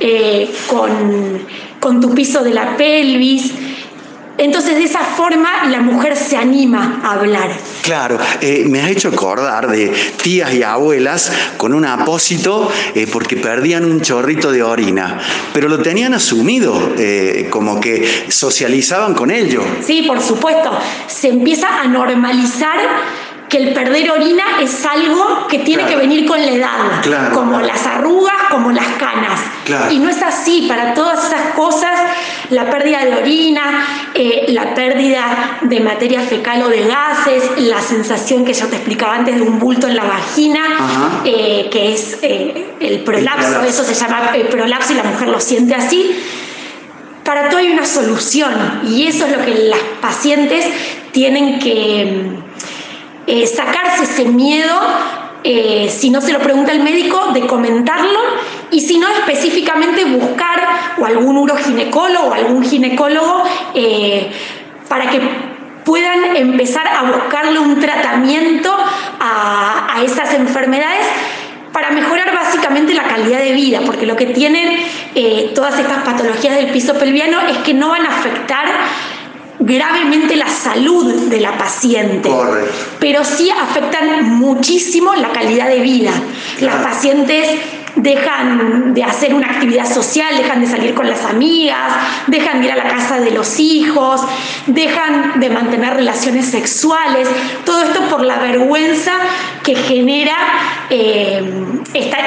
eh, 0.00 0.50
con, 0.66 1.40
con 1.80 2.00
tu 2.00 2.14
piso 2.14 2.42
de 2.42 2.54
la 2.54 2.76
pelvis. 2.76 3.52
Entonces 4.36 4.74
de 4.74 4.84
esa 4.84 5.00
forma 5.00 5.64
la 5.68 5.80
mujer 5.80 6.16
se 6.16 6.36
anima 6.36 7.00
a 7.04 7.12
hablar. 7.12 7.50
Claro, 7.82 8.18
eh, 8.40 8.64
me 8.66 8.80
has 8.80 8.90
hecho 8.90 9.08
acordar 9.08 9.68
de 9.68 9.92
tías 10.22 10.52
y 10.54 10.62
abuelas 10.62 11.30
con 11.56 11.72
un 11.72 11.84
apósito 11.84 12.70
eh, 12.94 13.06
porque 13.10 13.36
perdían 13.36 13.84
un 13.84 14.00
chorrito 14.00 14.50
de 14.50 14.62
orina, 14.62 15.20
pero 15.52 15.68
lo 15.68 15.80
tenían 15.80 16.14
asumido, 16.14 16.94
eh, 16.98 17.48
como 17.50 17.80
que 17.80 18.24
socializaban 18.28 19.14
con 19.14 19.30
ello. 19.30 19.62
Sí, 19.82 20.02
por 20.02 20.20
supuesto, 20.20 20.70
se 21.06 21.28
empieza 21.28 21.80
a 21.80 21.86
normalizar 21.86 22.78
que 23.48 23.58
el 23.58 23.74
perder 23.74 24.10
orina 24.10 24.44
es 24.60 24.84
algo 24.84 25.46
que 25.48 25.58
tiene 25.60 25.84
que 25.86 25.96
venir 25.96 26.26
con 26.26 26.40
la 26.40 26.52
edad, 26.52 27.32
como 27.32 27.60
las 27.60 27.86
arrugas, 27.86 28.34
como 28.50 28.70
las 28.72 28.86
canas. 28.98 29.40
Y 29.90 29.98
no 29.98 30.08
es 30.08 30.22
así, 30.22 30.66
para 30.68 30.94
todas 30.94 31.24
esas 31.26 31.54
cosas, 31.54 31.98
la 32.50 32.70
pérdida 32.70 33.04
de 33.04 33.14
orina, 33.14 33.86
eh, 34.14 34.46
la 34.48 34.74
pérdida 34.74 35.58
de 35.62 35.80
materia 35.80 36.20
fecal 36.20 36.62
o 36.62 36.68
de 36.68 36.84
gases, 36.86 37.50
la 37.58 37.80
sensación 37.80 38.44
que 38.44 38.52
yo 38.52 38.66
te 38.68 38.76
explicaba 38.76 39.16
antes 39.16 39.36
de 39.36 39.42
un 39.42 39.58
bulto 39.58 39.88
en 39.88 39.96
la 39.96 40.04
vagina, 40.04 41.22
eh, 41.24 41.68
que 41.70 41.94
es 41.94 42.18
eh, 42.22 42.74
el 42.80 43.00
prolapso, 43.00 43.62
eso 43.62 43.84
se 43.84 43.94
llama 43.94 44.32
prolapso 44.50 44.92
y 44.92 44.96
la 44.96 45.04
mujer 45.04 45.28
lo 45.28 45.40
siente 45.40 45.74
así. 45.74 46.16
Para 47.24 47.48
todo 47.48 47.58
hay 47.58 47.72
una 47.72 47.86
solución 47.86 48.82
y 48.86 49.06
eso 49.06 49.24
es 49.26 49.36
lo 49.36 49.44
que 49.44 49.54
las 49.54 49.80
pacientes 50.02 50.66
tienen 51.12 51.58
que 51.58 52.43
eh, 53.26 53.46
sacarse 53.46 54.04
ese 54.04 54.26
miedo, 54.26 54.78
eh, 55.44 55.88
si 55.90 56.10
no 56.10 56.20
se 56.20 56.32
lo 56.32 56.40
pregunta 56.40 56.72
el 56.72 56.82
médico, 56.82 57.32
de 57.32 57.46
comentarlo 57.46 58.20
y 58.70 58.80
si 58.80 58.98
no 58.98 59.08
específicamente 59.08 60.04
buscar 60.04 60.60
o 60.98 61.06
algún 61.06 61.38
uroginecólogo 61.38 62.28
o 62.28 62.34
algún 62.34 62.62
ginecólogo 62.64 63.44
eh, 63.74 64.30
para 64.88 65.08
que 65.08 65.20
puedan 65.84 66.36
empezar 66.36 66.86
a 66.86 67.02
buscarle 67.12 67.58
un 67.58 67.80
tratamiento 67.80 68.74
a, 69.20 70.02
esas 70.04 70.34
enfermedades 70.34 71.06
para 71.72 71.90
mejorar 71.90 72.34
básicamente 72.34 72.92
la 72.92 73.04
calidad 73.04 73.38
de 73.38 73.52
vida, 73.52 73.80
porque 73.86 74.06
lo 74.06 74.16
que 74.16 74.26
tienen 74.26 74.80
todas 75.54 75.78
estas 75.78 76.02
patologías 76.04 76.56
del 76.56 76.66
piso 76.68 76.94
pelviano 76.94 77.40
es 77.48 77.58
que 77.58 77.72
no 77.72 77.88
van 77.90 78.04
a 78.06 78.10
afectar 78.10 78.66
gravemente 79.58 80.36
la 80.36 80.48
salud 80.48 81.28
de 81.28 81.40
la 81.40 81.56
paciente, 81.56 82.30
pero 82.98 83.24
sí 83.24 83.50
afectan 83.50 84.30
muchísimo 84.30 85.14
la 85.14 85.30
calidad 85.30 85.68
de 85.68 85.80
vida. 85.80 86.12
Las 86.60 86.76
pacientes 86.76 87.48
dejan 87.96 88.92
de 88.92 89.04
hacer 89.04 89.34
una 89.34 89.48
actividad 89.50 89.86
social, 89.86 90.36
dejan 90.36 90.60
de 90.60 90.66
salir 90.66 90.94
con 90.94 91.08
las 91.08 91.24
amigas, 91.24 91.92
dejan 92.26 92.60
de 92.60 92.66
ir 92.66 92.72
a 92.72 92.76
la 92.76 92.88
casa 92.88 93.20
de 93.20 93.30
los 93.30 93.60
hijos, 93.60 94.20
dejan 94.66 95.38
de 95.38 95.50
mantener 95.50 95.94
relaciones 95.94 96.46
sexuales, 96.46 97.28
todo 97.64 97.82
esto 97.82 98.00
por 98.08 98.24
la 98.24 98.38
vergüenza 98.38 99.12
que 99.62 99.76
genera 99.76 100.36
eh, 100.90 101.42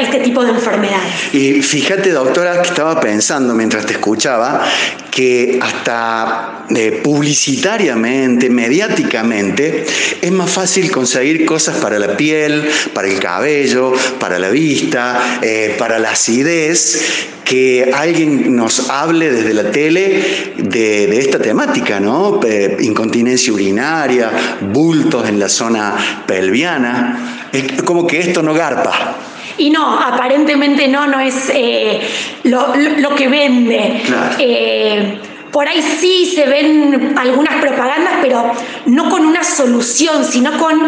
este 0.01 0.19
tipo 0.19 0.43
de 0.43 0.51
enfermedades. 0.51 1.33
Y 1.33 1.61
fíjate, 1.61 2.11
doctora, 2.11 2.61
que 2.61 2.69
estaba 2.69 2.99
pensando 2.99 3.53
mientras 3.53 3.85
te 3.85 3.93
escuchaba, 3.93 4.63
que 5.11 5.59
hasta 5.61 6.65
eh, 6.69 7.01
publicitariamente, 7.03 8.49
mediáticamente, 8.49 9.85
es 10.21 10.31
más 10.31 10.49
fácil 10.49 10.91
conseguir 10.91 11.45
cosas 11.45 11.77
para 11.77 11.99
la 11.99 12.15
piel, 12.15 12.69
para 12.93 13.07
el 13.07 13.19
cabello, 13.19 13.93
para 14.19 14.39
la 14.39 14.49
vista, 14.49 15.39
eh, 15.41 15.75
para 15.77 15.99
la 15.99 16.11
acidez, 16.11 17.27
que 17.43 17.91
alguien 17.93 18.55
nos 18.55 18.89
hable 18.89 19.31
desde 19.31 19.53
la 19.53 19.71
tele 19.71 20.53
de, 20.57 21.17
esta 21.17 21.39
temática, 21.39 21.99
¿no? 21.99 22.41
incontinencia 22.79 23.53
urinaria, 23.53 24.31
bultos 24.59 25.29
en 25.29 25.39
la 25.39 25.47
zona 25.47 25.95
pelviana. 26.27 27.36
Es 27.51 27.81
como 27.83 28.05
que 28.05 28.19
esto 28.19 28.41
no 28.41 28.53
garpa. 28.53 29.15
Y 29.57 29.69
no, 29.69 29.99
aparentemente 29.99 30.87
no, 30.87 31.07
no 31.07 31.19
es 31.19 31.51
eh, 31.53 31.99
lo, 32.43 33.15
que 33.15 33.27
vende. 33.27 34.03
Eh, 34.37 35.19
por 35.51 35.67
ahí 35.67 35.81
sí 35.81 36.31
se 36.35 36.45
ven 36.45 37.15
algunas 37.17 37.55
propagandas, 37.55 38.15
pero 38.21 38.51
no 38.85 39.09
con 39.09 39.25
una 39.25 39.43
solución, 39.43 40.23
sino 40.23 40.57
con 40.59 40.79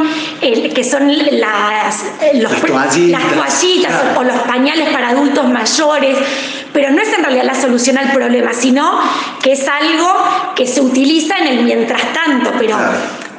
el, 0.41 0.73
que 0.73 0.83
son 0.83 1.11
las, 1.39 2.05
los, 2.35 2.51
toallitas, 2.61 3.93
o, 4.15 4.23
los 4.23 4.37
pañales 4.41 4.89
para 4.89 5.09
adultos 5.09 5.49
mayores, 5.49 6.17
pero 6.71 6.91
no 6.91 7.01
es 7.01 7.11
en 7.11 7.23
realidad 7.23 7.45
la 7.45 7.55
solución 7.55 7.97
al 7.97 8.11
problema, 8.11 8.53
sino 8.53 8.99
que 9.41 9.53
es 9.53 9.67
algo 9.67 10.13
que 10.55 10.67
se 10.67 10.81
utiliza 10.81 11.37
en 11.37 11.47
el 11.47 11.63
mientras 11.63 12.01
tanto, 12.13 12.51
pero 12.59 12.77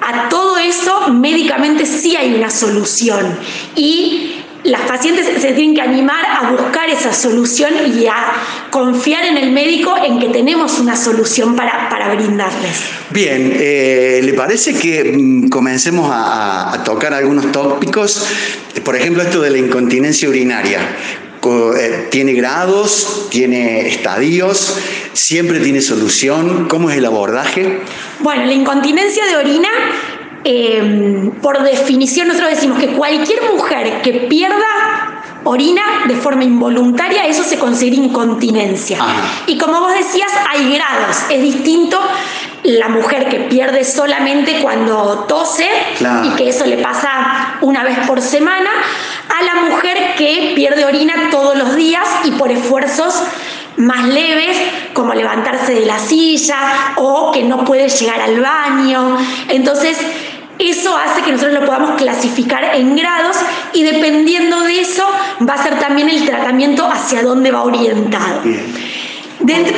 a 0.00 0.28
todo 0.28 0.58
eso 0.58 1.08
médicamente 1.08 1.86
sí 1.86 2.16
hay 2.16 2.34
una 2.34 2.50
solución. 2.50 3.38
Y 3.76 4.40
las 4.64 4.82
pacientes 4.82 5.26
se 5.26 5.52
tienen 5.52 5.74
que 5.74 5.80
animar 5.80 6.24
a 6.26 6.50
buscar 6.50 6.88
esa 6.90 7.12
solución 7.12 7.72
y 7.98 8.06
a 8.06 8.34
confiar 8.70 9.24
en 9.24 9.36
el 9.38 9.52
médico 9.52 9.94
en 10.04 10.18
que 10.18 10.28
tenemos 10.28 10.78
una 10.78 10.96
solución 10.96 11.56
para, 11.56 11.88
brindarles. 12.14 12.80
Bien, 13.10 13.52
eh, 13.56 14.20
¿le 14.22 14.32
parece 14.34 14.74
que 14.74 15.04
mm, 15.04 15.48
comencemos 15.48 16.10
a, 16.12 16.82
tocar 16.84 17.14
algunos 17.14 17.52
tópicos? 17.52 18.26
Por 18.84 18.96
ejemplo, 18.96 19.22
esto 19.22 19.40
de 19.40 19.50
la 19.50 19.58
incontinencia 19.58 20.28
urinaria. 20.28 20.80
Eh, 21.42 22.08
¿Tiene 22.10 22.34
grados? 22.34 23.28
¿Tiene 23.30 23.88
estadios? 23.88 24.76
¿Siempre 25.20 25.60
tiene 25.60 25.82
solución? 25.82 26.66
¿Cómo 26.66 26.88
es 26.90 26.96
el 26.96 27.04
abordaje? 27.04 27.80
Bueno, 28.20 28.46
la 28.46 28.54
incontinencia 28.54 29.26
de 29.26 29.36
orina 29.36 29.68
Em, 30.42 31.32
por 31.42 31.62
definición 31.62 32.28
nosotros 32.28 32.50
decimos 32.50 32.78
que 32.78 32.88
cualquier 32.88 33.42
mujer 33.52 34.00
que 34.00 34.12
pierda 34.12 34.64
orina 35.44 35.82
de 36.06 36.14
forma 36.14 36.44
involuntaria, 36.44 37.26
eso 37.26 37.44
se 37.44 37.58
considera 37.58 37.96
incontinencia. 37.96 38.98
Y 39.46 39.58
como 39.58 39.80
vos 39.80 39.92
decías, 39.92 40.30
hay 40.48 40.74
grados. 40.74 41.16
Es 41.30 41.42
distinto 41.42 42.00
la 42.62 42.88
mujer 42.88 43.28
que 43.28 43.40
pierde 43.40 43.84
solamente 43.84 44.60
cuando 44.62 45.24
tose 45.28 45.68
y 46.24 46.30
que 46.36 46.48
eso 46.48 46.64
le 46.66 46.78
pasa 46.78 47.58
una 47.60 47.84
vez 47.84 47.98
por 48.06 48.20
semana, 48.22 48.70
a 49.28 49.42
la 49.44 49.68
mujer 49.68 50.14
que 50.16 50.52
pierde 50.54 50.84
orina 50.84 51.28
todos 51.30 51.56
los 51.56 51.74
días 51.76 52.06
y 52.24 52.32
por 52.32 52.50
esfuerzos 52.50 53.14
más 53.80 54.08
leves, 54.08 54.56
como 54.92 55.14
levantarse 55.14 55.74
de 55.74 55.86
la 55.86 55.98
silla 55.98 56.94
o 56.96 57.32
que 57.32 57.42
no 57.42 57.64
puede 57.64 57.88
llegar 57.88 58.20
al 58.20 58.40
baño. 58.40 59.18
Entonces, 59.48 59.98
eso 60.58 60.96
hace 60.96 61.22
que 61.22 61.32
nosotros 61.32 61.58
lo 61.58 61.66
podamos 61.66 61.92
clasificar 61.92 62.74
en 62.74 62.94
grados 62.94 63.36
y 63.72 63.82
dependiendo 63.82 64.60
de 64.60 64.80
eso 64.80 65.06
va 65.48 65.54
a 65.54 65.62
ser 65.62 65.78
también 65.78 66.08
el 66.10 66.24
tratamiento 66.26 66.86
hacia 66.86 67.22
dónde 67.22 67.50
va 67.50 67.62
orientado. 67.62 68.42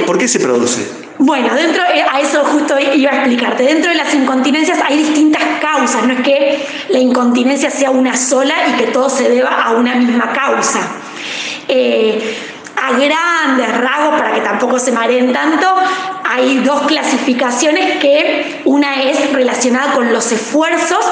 ¿Por 0.07 0.19
qué 0.19 0.27
se 0.27 0.41
produce? 0.41 1.03
Bueno, 1.19 1.55
dentro, 1.55 1.83
eh, 1.85 2.05
a 2.11 2.21
eso 2.21 2.43
justo 2.45 2.75
iba 2.81 3.13
a 3.13 3.17
explicarte. 3.19 3.63
Dentro 3.63 3.91
de 3.91 3.97
las 3.97 4.13
incontinencias 4.13 4.81
hay 4.85 4.99
distintas 4.99 5.43
causas, 5.61 6.05
no 6.05 6.15
es 6.15 6.21
que 6.21 6.67
la 6.89 6.99
incontinencia 6.99 7.71
sea 7.71 7.93
una 7.93 8.17
sola 8.17 8.55
y 8.69 8.73
que 8.73 8.87
todo 8.91 9.09
se 9.09 9.29
deba 9.29 9.51
a 9.63 9.71
una 9.73 9.95
misma 9.95 10.33
causa. 10.33 10.81
Eh, 11.69 12.37
a 12.77 12.93
grandes 12.93 13.79
rasgos, 13.79 14.21
para 14.21 14.35
que 14.35 14.41
tampoco 14.41 14.79
se 14.79 14.93
mareen 14.93 15.33
tanto, 15.33 15.67
hay 16.25 16.59
dos 16.59 16.83
clasificaciones 16.83 17.99
que 17.99 18.63
una 18.65 19.03
es 19.03 19.33
relacionada 19.33 19.93
con 19.93 20.13
los 20.13 20.33
esfuerzos, 20.33 21.05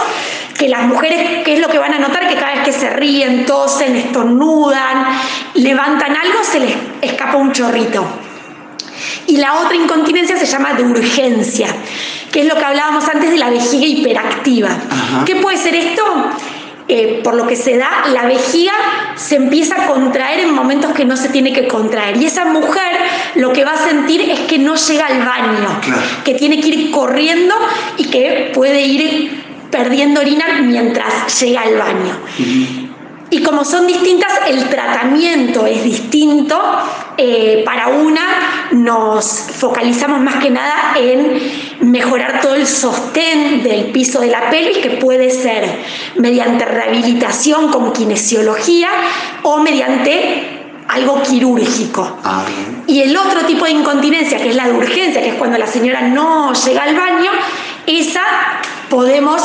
que 0.58 0.68
las 0.68 0.82
mujeres, 0.82 1.44
¿qué 1.44 1.54
es 1.54 1.60
lo 1.60 1.68
que 1.68 1.78
van 1.78 1.94
a 1.94 1.98
notar? 1.98 2.28
Que 2.28 2.34
cada 2.34 2.54
vez 2.54 2.64
que 2.64 2.72
se 2.72 2.90
ríen, 2.90 3.46
tosen, 3.46 3.96
estornudan, 3.96 5.06
levantan 5.54 6.16
algo, 6.16 6.42
se 6.42 6.60
les 6.60 6.74
escapa 7.02 7.36
un 7.36 7.52
chorrito. 7.52 8.04
Y 9.26 9.36
la 9.36 9.54
otra 9.60 9.76
incontinencia 9.76 10.36
se 10.36 10.46
llama 10.46 10.74
de 10.74 10.84
urgencia, 10.84 11.68
que 12.32 12.40
es 12.40 12.46
lo 12.46 12.56
que 12.56 12.64
hablábamos 12.64 13.08
antes 13.08 13.30
de 13.30 13.38
la 13.38 13.50
vejiga 13.50 13.86
hiperactiva. 13.86 14.70
¿Qué 15.24 15.36
puede 15.36 15.56
ser 15.56 15.74
esto? 15.74 16.02
Eh, 16.92 17.20
por 17.22 17.34
lo 17.34 17.46
que 17.46 17.54
se 17.54 17.76
da, 17.76 18.08
la 18.12 18.26
vejiga 18.26 18.72
se 19.14 19.36
empieza 19.36 19.84
a 19.84 19.86
contraer 19.86 20.40
en 20.40 20.52
momentos 20.52 20.92
que 20.92 21.04
no 21.04 21.16
se 21.16 21.28
tiene 21.28 21.52
que 21.52 21.68
contraer. 21.68 22.16
Y 22.16 22.26
esa 22.26 22.46
mujer 22.46 22.96
lo 23.36 23.52
que 23.52 23.64
va 23.64 23.74
a 23.74 23.88
sentir 23.88 24.22
es 24.22 24.40
que 24.40 24.58
no 24.58 24.74
llega 24.74 25.06
al 25.06 25.24
baño, 25.24 25.80
que 26.24 26.34
tiene 26.34 26.60
que 26.60 26.68
ir 26.68 26.90
corriendo 26.90 27.54
y 27.96 28.06
que 28.06 28.50
puede 28.52 28.80
ir 28.80 29.44
perdiendo 29.70 30.20
orina 30.20 30.46
mientras 30.62 31.40
llega 31.40 31.62
al 31.62 31.76
baño. 31.76 32.89
Y 33.30 33.42
como 33.42 33.64
son 33.64 33.86
distintas, 33.86 34.32
el 34.48 34.68
tratamiento 34.68 35.64
es 35.66 35.84
distinto. 35.84 36.60
Eh, 37.16 37.62
para 37.64 37.88
una 37.88 38.68
nos 38.72 39.26
focalizamos 39.26 40.20
más 40.20 40.36
que 40.36 40.50
nada 40.50 40.94
en 40.98 41.40
mejorar 41.80 42.40
todo 42.40 42.54
el 42.56 42.66
sostén 42.66 43.62
del 43.62 43.92
piso 43.92 44.20
de 44.20 44.28
la 44.28 44.50
pelvis, 44.50 44.78
que 44.78 44.90
puede 44.90 45.30
ser 45.30 45.64
mediante 46.16 46.64
rehabilitación 46.64 47.70
con 47.70 47.92
kinesiología 47.92 48.88
o 49.42 49.58
mediante 49.58 50.60
algo 50.88 51.22
quirúrgico. 51.22 52.18
Ah, 52.24 52.44
y 52.86 53.00
el 53.00 53.16
otro 53.16 53.42
tipo 53.46 53.64
de 53.64 53.70
incontinencia, 53.72 54.38
que 54.38 54.50
es 54.50 54.56
la 54.56 54.66
de 54.66 54.72
urgencia, 54.72 55.22
que 55.22 55.28
es 55.28 55.34
cuando 55.34 55.56
la 55.56 55.66
señora 55.66 56.00
no 56.02 56.52
llega 56.52 56.82
al 56.82 56.96
baño, 56.96 57.30
esa 57.86 58.22
podemos 58.90 59.40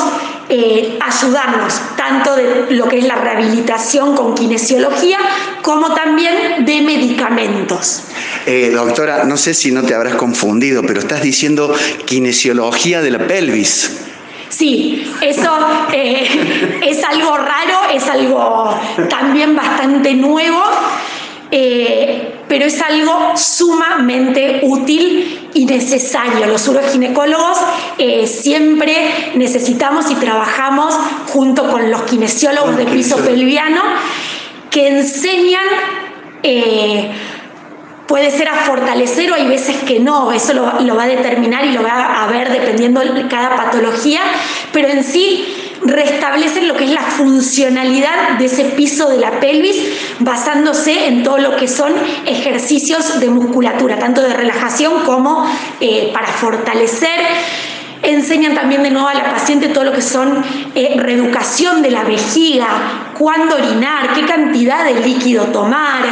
eh, 0.49 0.99
ayudarnos 0.99 1.79
tanto 1.95 2.35
de 2.35 2.67
lo 2.71 2.87
que 2.89 2.99
es 2.99 3.05
la 3.05 3.15
rehabilitación 3.15 4.15
con 4.15 4.35
kinesiología 4.35 5.19
como 5.61 5.93
también 5.93 6.65
de 6.65 6.81
medicamentos. 6.81 8.03
Eh, 8.45 8.71
doctora, 8.73 9.23
no 9.23 9.37
sé 9.37 9.53
si 9.53 9.71
no 9.71 9.83
te 9.83 9.95
habrás 9.95 10.15
confundido, 10.15 10.83
pero 10.83 10.99
estás 10.99 11.21
diciendo 11.21 11.73
kinesiología 12.05 13.01
de 13.01 13.11
la 13.11 13.19
pelvis. 13.19 14.01
Sí, 14.49 15.11
eso 15.21 15.57
eh, 15.93 16.79
es 16.85 17.03
algo 17.03 17.37
raro, 17.37 17.79
es 17.93 18.07
algo 18.07 18.77
también 19.09 19.55
bastante 19.55 20.13
nuevo 20.13 20.61
eh, 21.51 22.34
pero 22.47 22.65
es 22.65 22.81
algo 22.81 23.35
sumamente 23.35 24.61
útil 24.63 25.49
y 25.53 25.65
necesario. 25.65 26.45
Los 26.45 26.67
uroginecólogos 26.67 27.57
eh, 27.97 28.27
siempre 28.27 29.31
necesitamos 29.35 30.09
y 30.11 30.15
trabajamos 30.15 30.93
junto 31.27 31.69
con 31.69 31.89
los 31.89 32.03
kinesiólogos 32.03 32.77
de 32.77 32.85
piso 32.85 33.17
pelviano 33.17 33.81
que 34.69 34.89
enseñan, 34.89 35.65
eh, 36.43 37.11
puede 38.07 38.29
ser 38.29 38.49
a 38.49 38.55
fortalecer 38.55 39.31
o 39.31 39.35
hay 39.35 39.47
veces 39.47 39.77
que 39.83 39.99
no, 39.99 40.31
eso 40.31 40.53
lo, 40.53 40.81
lo 40.81 40.95
va 40.95 41.03
a 41.03 41.07
determinar 41.07 41.65
y 41.65 41.71
lo 41.71 41.81
va 41.81 42.23
a 42.23 42.27
ver 42.27 42.51
dependiendo 42.51 42.99
de 42.99 43.27
cada 43.27 43.55
patología, 43.55 44.21
pero 44.71 44.89
en 44.89 45.03
sí 45.03 45.64
restablecen 45.85 46.67
lo 46.67 46.75
que 46.75 46.85
es 46.85 46.91
la 46.91 47.01
funcionalidad 47.01 48.37
de 48.37 48.45
ese 48.45 48.65
piso 48.65 49.09
de 49.09 49.17
la 49.17 49.39
pelvis 49.39 49.77
basándose 50.19 51.07
en 51.07 51.23
todo 51.23 51.37
lo 51.37 51.55
que 51.55 51.67
son 51.67 51.93
ejercicios 52.25 53.19
de 53.19 53.29
musculatura, 53.29 53.99
tanto 53.99 54.21
de 54.21 54.33
relajación 54.33 55.03
como 55.05 55.45
eh, 55.79 56.09
para 56.13 56.27
fortalecer. 56.27 57.19
Enseñan 58.01 58.53
también 58.53 58.83
de 58.83 58.91
nuevo 58.91 59.07
a 59.07 59.13
la 59.13 59.31
paciente 59.31 59.69
todo 59.69 59.83
lo 59.83 59.91
que 59.91 60.01
son 60.01 60.43
eh, 60.75 60.95
reeducación 60.97 61.81
de 61.81 61.91
la 61.91 62.03
vejiga, 62.03 62.67
cuándo 63.17 63.55
orinar, 63.55 64.13
qué 64.13 64.25
cantidad 64.25 64.85
de 64.85 64.99
líquido 64.99 65.45
tomar 65.45 66.03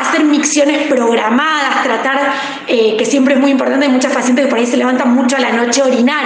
hacer 0.00 0.24
micciones 0.24 0.86
programadas, 0.88 1.82
tratar, 1.82 2.32
eh, 2.66 2.96
que 2.96 3.04
siempre 3.04 3.34
es 3.34 3.40
muy 3.40 3.50
importante, 3.50 3.86
hay 3.86 3.92
muchas 3.92 4.12
pacientes 4.12 4.44
que 4.44 4.50
por 4.50 4.58
ahí 4.58 4.66
se 4.66 4.76
levantan 4.76 5.14
mucho 5.14 5.36
a 5.36 5.40
la 5.40 5.52
noche 5.52 5.80
a 5.80 5.84
orinar. 5.84 6.24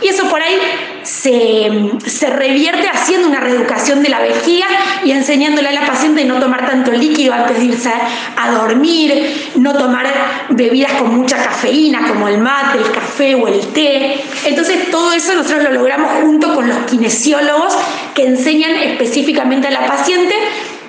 Y 0.00 0.08
eso 0.08 0.28
por 0.28 0.40
ahí 0.40 0.58
se, 1.02 2.30
revierte 2.30 2.88
haciendo 2.88 3.28
una 3.28 3.40
reeducación 3.40 4.02
de 4.02 4.08
la 4.08 4.20
vejiga 4.20 4.66
y 5.04 5.10
enseñándole 5.10 5.68
a 5.68 5.72
la 5.72 5.86
paciente 5.86 6.24
no 6.24 6.38
tomar 6.38 6.66
tanto 6.66 6.92
líquido 6.92 7.34
antes 7.34 7.58
de 7.58 7.64
irse 7.64 7.90
a 8.36 8.50
dormir, 8.50 9.52
no 9.56 9.74
tomar 9.74 10.06
bebidas 10.50 10.92
con 10.92 11.14
mucha 11.14 11.36
cafeína 11.36 12.08
como 12.08 12.28
el 12.28 12.38
mate, 12.38 12.78
el 12.78 12.90
café 12.90 13.34
o 13.34 13.48
el 13.48 13.60
té. 13.68 14.22
Entonces 14.44 14.90
todo 14.90 15.12
eso 15.12 15.34
nosotros 15.34 15.64
lo 15.64 15.72
logramos 15.72 16.10
junto 16.22 16.54
con 16.54 16.68
los 16.68 16.78
kinesiólogos 16.90 17.76
que 18.14 18.26
enseñan 18.26 18.74
específicamente 18.76 19.68
a 19.68 19.70
la 19.70 19.86
paciente 19.86 20.34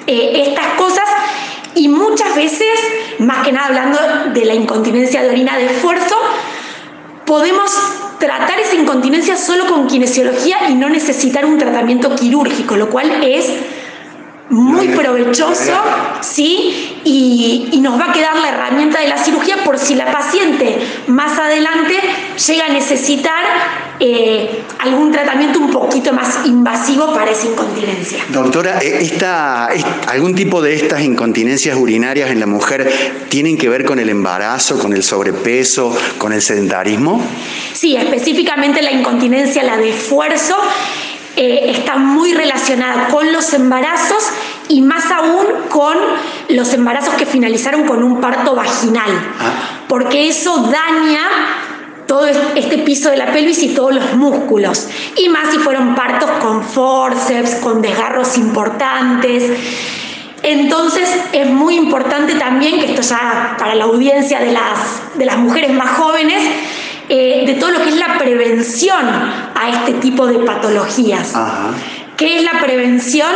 eh, 0.06 0.44
estas 0.48 0.68
cosas 0.74 1.06
y 1.76 1.88
muchas 1.88 2.36
veces, 2.36 2.68
más 3.20 3.46
que 3.46 3.52
nada 3.52 3.68
hablando 3.68 4.00
de 4.34 4.46
la 4.46 4.54
incontinencia 4.54 5.22
de 5.24 5.30
orina 5.30 5.58
de 5.58 5.66
esfuerzo, 5.66 6.16
podemos 7.26 7.72
tratar 8.20 8.60
esa 8.60 8.76
incontinencia 8.76 9.36
solo 9.36 9.66
con 9.68 9.88
kinesiología 9.88 10.70
y 10.70 10.76
no 10.76 10.90
necesitar 10.90 11.46
un 11.46 11.58
tratamiento 11.58 12.16
quirúrgico, 12.16 12.76
lo 12.76 12.90
cual 12.90 13.24
es 13.24 13.46
muy 14.54 14.90
provechoso, 14.90 15.74
¿sí? 16.22 17.00
Y, 17.04 17.70
y, 17.72 17.80
nos 17.82 18.00
va 18.00 18.12
a 18.12 18.14
quedar 18.14 18.36
la 18.38 18.50
herramienta 18.50 19.02
de 19.02 19.08
la 19.08 19.18
cirugía 19.18 19.58
por 19.66 19.78
si 19.78 19.96
la 19.96 20.12
paciente 20.12 20.80
más 21.08 21.38
adelante 21.38 21.96
llega 22.48 22.68
a 22.68 22.70
necesitar 22.70 23.44
eh, 24.00 24.64
algún 24.80 25.12
tratamiento 25.12 25.60
un 25.60 25.70
poquito 25.70 26.12
más 26.14 26.46
invasivo 26.46 27.14
para 27.14 27.32
esa 27.32 27.48
incontinencia. 27.48 28.20
Doctora, 28.30 28.80
eh, 28.80 28.98
esta, 29.02 29.70
¿algún 30.08 30.36
tipo 30.36 30.62
de 30.62 30.74
estas 30.76 31.02
incontinencias 31.02 31.78
urinarias 31.78 32.32
en 32.32 32.40
la 32.40 32.46
mujer 32.46 32.92
tienen 33.30 33.58
que 33.58 33.70
ver 33.70 33.86
con 33.86 34.00
el 34.00 34.10
embarazo, 34.10 34.80
con 34.80 34.94
el 34.94 35.04
sobrepeso, 35.04 35.96
con 36.18 36.34
el 36.34 36.42
sedentarismo? 36.42 37.24
Sí, 37.74 37.96
específicamente 37.96 38.82
la 38.82 38.92
incontinencia, 38.92 39.64
la 39.64 39.78
de 39.78 39.92
esfuerzo, 39.92 40.56
eh, 41.36 41.72
está 41.72 41.98
muy 41.98 42.34
relacionada 42.34 43.08
con 43.08 43.34
los 43.34 43.54
embarazos 43.54 44.24
y 44.70 44.82
más 44.82 45.10
aún 45.12 45.46
con 45.70 45.98
los 46.50 46.74
embarazos 46.74 47.16
que 47.16 47.26
finalizaron 47.26 47.86
con 47.86 48.04
un 48.04 48.22
parto 48.22 48.56
vaginal, 48.56 49.10
ah. 49.40 49.86
porque 49.88 50.28
eso 50.28 50.70
daña 50.72 51.22
todo 52.08 52.28
este 52.28 52.78
piso 52.80 53.10
de 53.10 53.18
la 53.18 53.32
pelvis 53.32 53.64
y 53.64 53.70
todos 53.70 53.94
los 53.96 54.14
músculos, 54.14 54.88
y 55.18 55.30
más 55.30 55.52
si 55.52 55.58
fueron 55.58 55.96
partos 55.96 56.30
con 56.42 56.64
forceps, 56.64 57.56
con 57.56 57.82
desgarros 57.82 58.38
importantes. 58.38 59.52
Entonces 60.44 61.10
es 61.32 61.50
muy 61.50 61.76
importante 61.76 62.36
también, 62.36 62.80
que 62.80 62.92
esto 62.92 63.02
ya 63.02 63.56
para 63.58 63.76
la 63.76 63.86
audiencia 63.86 64.40
de 64.40 64.52
las, 64.52 65.16
de 65.16 65.26
las 65.26 65.38
mujeres 65.38 65.72
más 65.72 65.92
jóvenes, 65.98 66.44
eh, 67.10 67.44
de 67.46 67.56
todo 67.56 67.72
lo 67.72 67.84
que 67.84 67.90
es 67.90 67.98
la 67.98 68.18
prevención 68.18 69.06
a 69.06 69.70
este 69.70 69.94
tipo 69.94 70.26
de 70.26 70.40
patologías. 70.40 71.34
¿Qué 72.18 72.38
es 72.38 72.44
la 72.44 72.60
prevención? 72.62 73.30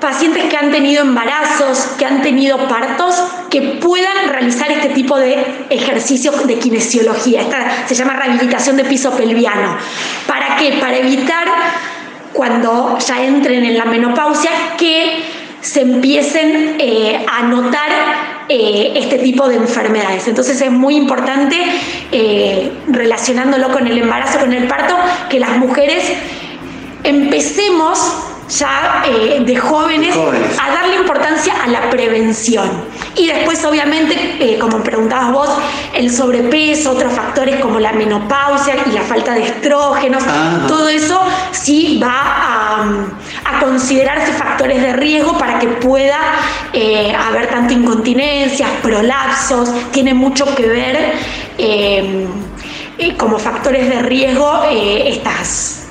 Pacientes 0.00 0.44
que 0.44 0.56
han 0.56 0.72
tenido 0.72 1.02
embarazos, 1.02 1.78
que 1.96 2.04
han 2.04 2.22
tenido 2.22 2.58
partos, 2.68 3.22
que 3.50 3.78
puedan 3.80 4.30
realizar 4.30 4.70
este 4.72 4.88
tipo 4.88 5.16
de 5.16 5.66
ejercicios 5.70 6.46
de 6.46 6.58
kinesiología. 6.58 7.42
Esta 7.42 7.86
se 7.86 7.94
llama 7.94 8.14
rehabilitación 8.14 8.76
de 8.76 8.84
piso 8.84 9.12
pelviano. 9.12 9.76
¿Para 10.26 10.56
qué? 10.56 10.78
Para 10.80 10.96
evitar 10.96 11.46
cuando 12.32 12.98
ya 12.98 13.24
entren 13.24 13.64
en 13.64 13.78
la 13.78 13.84
menopausia 13.84 14.50
que 14.76 15.22
se 15.60 15.82
empiecen 15.82 16.76
eh, 16.78 17.24
a 17.30 17.44
notar 17.44 17.88
eh, 18.54 18.92
este 18.96 19.16
tipo 19.18 19.48
de 19.48 19.56
enfermedades. 19.56 20.28
Entonces 20.28 20.60
es 20.60 20.70
muy 20.70 20.94
importante, 20.94 21.56
eh, 22.12 22.70
relacionándolo 22.86 23.72
con 23.72 23.86
el 23.86 23.96
embarazo, 23.96 24.40
con 24.40 24.52
el 24.52 24.68
parto, 24.68 24.94
que 25.30 25.40
las 25.40 25.56
mujeres 25.56 26.04
empecemos 27.02 27.98
ya 28.58 29.02
eh, 29.06 29.42
de, 29.44 29.56
jóvenes, 29.56 30.14
a 30.16 30.70
darle 30.72 30.96
importancia 30.96 31.54
a 31.62 31.68
la 31.68 31.90
prevención. 31.90 32.68
Y 33.16 33.26
después, 33.26 33.64
obviamente, 33.64 34.58
como 34.60 34.82
preguntabas 34.82 35.32
vos, 35.32 35.48
el 35.94 36.10
sobrepeso, 36.10 36.92
otros 36.92 37.12
factores 37.12 37.60
como 37.60 37.78
la 37.78 37.92
menopausia 37.92 38.76
y 38.86 38.92
la 38.92 39.02
falta 39.02 39.34
de 39.34 39.44
estrógenos, 39.44 40.22
todo 40.66 40.88
eso 40.88 41.20
sí 41.52 42.00
va 42.02 42.20
a, 42.22 42.86
a, 43.44 43.60
considerarse 43.60 44.32
factores 44.32 44.80
de 44.80 44.92
riesgo 44.94 45.36
para 45.38 45.58
que 45.58 45.68
pueda 45.68 46.18
eh, 46.72 47.14
haber 47.14 47.48
tanto 47.48 47.74
incontinencias, 47.74 48.70
prolapsos, 48.82 49.70
tiene 49.90 50.14
mucho 50.14 50.54
que 50.54 50.66
ver 50.66 51.14
eh, 51.58 52.26
como 53.16 53.38
factores 53.38 53.88
de 53.88 54.00
riesgo 54.00 54.62
estas 54.70 55.86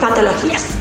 patologías. 0.00 0.79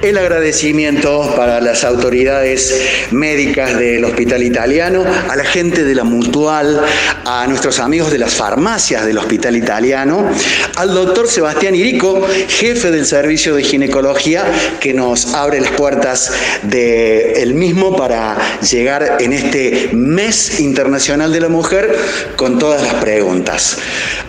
El 0.00 0.16
agradecimiento 0.16 1.34
para 1.34 1.60
las 1.60 1.82
autoridades 1.82 2.82
médicas 3.10 3.76
del 3.76 4.04
Hospital 4.04 4.44
Italiano, 4.44 5.04
a 5.28 5.34
la 5.34 5.44
gente 5.44 5.82
de 5.82 5.94
la 5.94 6.04
Mutual, 6.04 6.80
a 7.24 7.46
nuestros 7.48 7.80
amigos 7.80 8.12
de 8.12 8.18
las 8.18 8.32
farmacias 8.34 9.04
del 9.04 9.18
Hospital 9.18 9.56
Italiano, 9.56 10.30
al 10.76 10.94
doctor 10.94 11.26
Sebastián 11.26 11.74
Irico, 11.74 12.24
jefe 12.48 12.92
del 12.92 13.06
servicio 13.06 13.56
de 13.56 13.64
ginecología, 13.64 14.44
que 14.78 14.94
nos 14.94 15.34
abre 15.34 15.60
las 15.60 15.72
puertas 15.72 16.32
del 16.62 17.54
mismo 17.54 17.96
para 17.96 18.36
llegar 18.60 19.16
en 19.18 19.32
este 19.32 19.90
mes 19.92 20.60
internacional 20.60 21.32
de 21.32 21.40
la 21.40 21.48
mujer 21.48 21.98
con 22.36 22.58
todas 22.58 22.82
las 22.82 22.94
preguntas. 22.94 23.78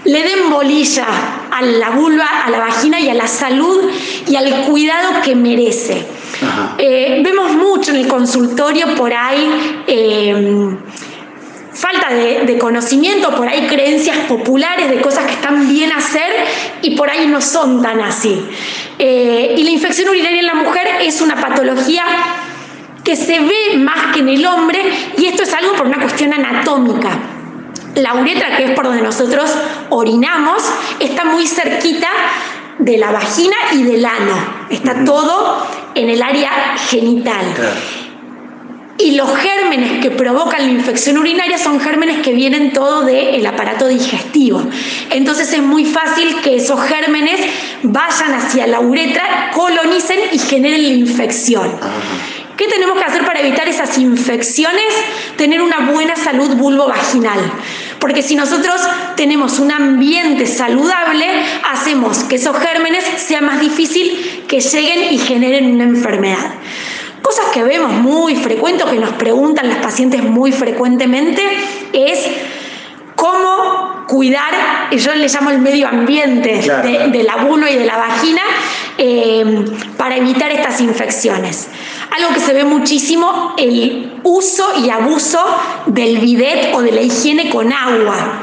le 0.05 0.23
den 0.23 0.49
bolilla 0.49 1.05
a 1.51 1.61
la 1.61 1.91
vulva, 1.91 2.27
a 2.45 2.49
la 2.49 2.59
vagina 2.59 2.99
y 2.99 3.09
a 3.09 3.13
la 3.13 3.27
salud 3.27 3.89
y 4.27 4.35
al 4.35 4.65
cuidado 4.65 5.21
que 5.23 5.35
merece. 5.35 6.05
Eh, 6.77 7.21
vemos 7.23 7.53
mucho 7.53 7.91
en 7.91 7.97
el 7.97 8.07
consultorio 8.07 8.95
por 8.95 9.13
ahí 9.13 9.83
eh, 9.87 10.75
falta 11.73 12.13
de, 12.13 12.57
conocimiento, 12.57 13.35
por 13.35 13.47
ahí 13.47 13.67
creencias 13.67 14.17
populares 14.27 14.89
de 14.89 15.01
cosas 15.01 15.25
que 15.25 15.33
están 15.33 15.67
bien 15.69 15.91
hacer 15.91 16.31
y 16.81 16.95
por 16.95 17.09
ahí 17.09 17.27
no 17.27 17.41
son 17.41 17.81
tan 17.81 18.01
así. 18.01 18.45
Eh, 18.99 19.55
y 19.57 19.63
la 19.63 19.71
infección 19.71 20.09
urinaria 20.09 20.39
en 20.39 20.45
la 20.45 20.53
mujer 20.53 20.87
es 21.01 21.21
una 21.21 21.35
patología 21.35 22.03
que 23.03 23.15
se 23.15 23.39
ve 23.39 23.77
más 23.77 24.13
que 24.13 24.19
en 24.19 24.29
el 24.29 24.45
hombre 24.45 24.81
y 25.17 25.25
esto 25.25 25.43
es 25.43 25.53
algo 25.53 25.73
por 25.73 25.87
una 25.87 25.99
cuestión 25.99 26.33
anatómica. 26.33 27.32
La 27.95 28.15
uretra, 28.15 28.57
que 28.57 28.65
es 28.65 28.71
por 28.71 28.85
donde 28.85 29.01
nosotros 29.01 29.51
orinamos, 29.89 30.63
está 30.99 31.25
muy 31.25 31.45
cerquita 31.45 32.09
de 32.79 32.97
la 32.97 33.11
vagina 33.11 33.55
y 33.73 33.83
del 33.83 34.05
ano. 34.05 34.65
Está 34.69 35.03
todo 35.05 35.65
en 35.93 36.09
el 36.09 36.21
área 36.21 36.75
genital. 36.89 37.45
Y 38.97 39.11
los 39.15 39.29
gérmenes 39.37 40.01
que 40.01 40.11
provocan 40.11 40.65
la 40.65 40.71
infección 40.71 41.17
urinaria 41.17 41.57
son 41.57 41.79
gérmenes 41.79 42.21
que 42.21 42.33
vienen 42.33 42.73
todo 42.73 43.03
del 43.03 43.45
aparato 43.45 43.87
digestivo. 43.87 44.63
Entonces 45.09 45.51
es 45.51 45.61
muy 45.61 45.85
fácil 45.85 46.41
que 46.41 46.55
esos 46.55 46.79
gérmenes 46.81 47.41
vayan 47.81 48.33
hacia 48.33 48.67
la 48.67 48.79
uretra, 48.79 49.51
colonicen 49.53 50.19
y 50.31 50.37
generen 50.37 50.83
la 50.83 50.89
infección. 50.89 51.71
¿Qué 52.57 52.67
tenemos 52.67 52.97
que 52.99 53.03
hacer 53.03 53.25
para 53.25 53.39
evitar 53.39 53.67
esas 53.67 53.97
infecciones? 53.97 54.93
Tener 55.37 55.61
una 55.61 55.91
buena 55.91 56.15
salud 56.15 56.55
vulvovaginal. 56.55 57.39
Porque 57.99 58.21
si 58.21 58.35
nosotros 58.35 58.79
tenemos 59.15 59.59
un 59.59 59.71
ambiente 59.71 60.45
saludable, 60.45 61.25
hacemos 61.71 62.19
que 62.25 62.35
esos 62.35 62.55
gérmenes 62.57 63.03
sea 63.17 63.41
más 63.41 63.59
difícil 63.59 64.43
que 64.47 64.59
lleguen 64.59 65.13
y 65.13 65.17
generen 65.17 65.73
una 65.73 65.85
enfermedad. 65.85 66.51
Cosas 67.23 67.45
que 67.53 67.63
vemos 67.63 67.91
muy 67.93 68.35
frecuentes, 68.35 68.85
que 68.85 68.99
nos 68.99 69.13
preguntan 69.13 69.69
las 69.69 69.77
pacientes 69.77 70.21
muy 70.21 70.51
frecuentemente, 70.51 71.41
es 71.93 72.19
cómo 73.15 74.02
cuidar, 74.07 74.89
yo 74.91 75.13
le 75.13 75.27
llamo 75.27 75.49
el 75.49 75.59
medio 75.59 75.87
ambiente 75.87 76.61
de, 77.11 77.23
la 77.23 77.37
vulva 77.37 77.69
y 77.69 77.75
de 77.75 77.85
la 77.85 77.97
vagina, 77.97 78.41
eh, 78.97 79.65
para 79.97 80.17
evitar 80.17 80.51
estas 80.51 80.81
infecciones. 80.81 81.67
Algo 82.15 82.33
que 82.33 82.39
se 82.39 82.53
ve 82.53 82.63
muchísimo, 82.63 83.55
el 83.57 84.19
uso 84.23 84.65
y 84.85 84.89
abuso 84.89 85.43
del 85.87 86.17
bidet 86.17 86.73
o 86.73 86.81
de 86.81 86.91
la 86.91 87.01
higiene 87.01 87.49
con 87.49 87.73
agua. 87.73 88.41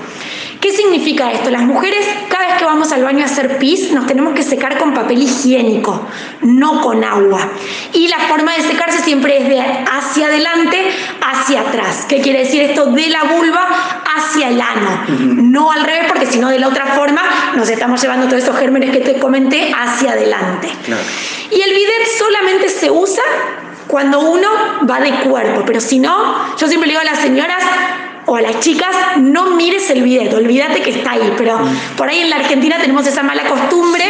¿Qué 0.61 0.73
significa 0.73 1.33
esto? 1.33 1.51
Las 1.51 1.63
mujeres, 1.63 2.07
cada 2.29 2.49
vez 2.49 2.59
que 2.59 2.67
vamos 2.67 2.93
al 2.93 3.03
baño 3.03 3.23
a 3.23 3.27
hacer 3.27 3.57
pis, 3.57 3.93
nos 3.93 4.07
tenemos 4.07 4.35
que 4.35 4.43
secar 4.43 4.77
con 4.77 4.93
papel 4.93 5.23
higiénico, 5.23 6.07
no 6.43 6.83
con 6.83 7.03
agua. 7.03 7.49
Y 7.95 8.09
la 8.09 8.19
forma 8.29 8.55
de 8.55 8.63
secarse 8.63 9.03
siempre 9.03 9.39
es 9.39 9.49
de 9.49 9.59
hacia 9.59 10.27
adelante, 10.27 10.91
hacia 11.23 11.63
atrás. 11.63 12.05
¿Qué 12.07 12.21
quiere 12.21 12.41
decir 12.41 12.61
esto? 12.61 12.87
De 12.87 13.09
la 13.09 13.25
vulva 13.25 14.00
hacia 14.21 14.49
el 14.49 14.61
ano. 14.61 15.05
No 15.09 15.73
al 15.73 15.85
revés, 15.85 16.05
porque 16.09 16.27
si 16.27 16.39
no, 16.39 16.49
de 16.49 16.59
la 16.59 16.69
otra 16.69 16.87
forma, 16.87 17.23
nos 17.55 17.69
estamos 17.69 18.01
llevando 18.01 18.27
todos 18.27 18.43
esos 18.43 18.57
gérmenes 18.57 18.91
que 18.91 19.01
te 19.01 19.19
comenté 19.19 19.73
hacia 19.77 20.13
adelante. 20.13 20.69
Y 21.51 21.61
el 21.61 21.75
bidet 21.75 22.07
solamente 22.19 22.69
se 22.69 22.91
usa 22.91 23.25
cuando 23.87 24.21
uno 24.21 24.49
va 24.89 25.01
de 25.01 25.11
cuerpo, 25.29 25.65
pero 25.67 25.81
si 25.81 25.99
no, 25.99 26.57
yo 26.57 26.69
siempre 26.69 26.87
le 26.87 26.93
digo 26.93 27.01
a 27.01 27.05
las 27.05 27.19
señoras, 27.19 27.63
o 28.27 28.37
a 28.37 28.43
las 28.43 28.61
chicas, 28.61 28.95
no 29.19 29.57
mires 29.57 29.91
el 29.91 30.03
bidet, 30.03 30.33
olvídate 30.33 30.83
que 30.83 30.91
está 30.91 31.13
ahí. 31.13 31.35
Pero 31.37 31.59
por 31.97 32.09
ahí 32.09 32.21
en 32.21 32.31
la 32.31 32.37
Argentina 32.37 32.77
tenemos 32.81 33.05
esa 33.05 33.25
mala 33.25 33.43
costumbre 33.45 34.05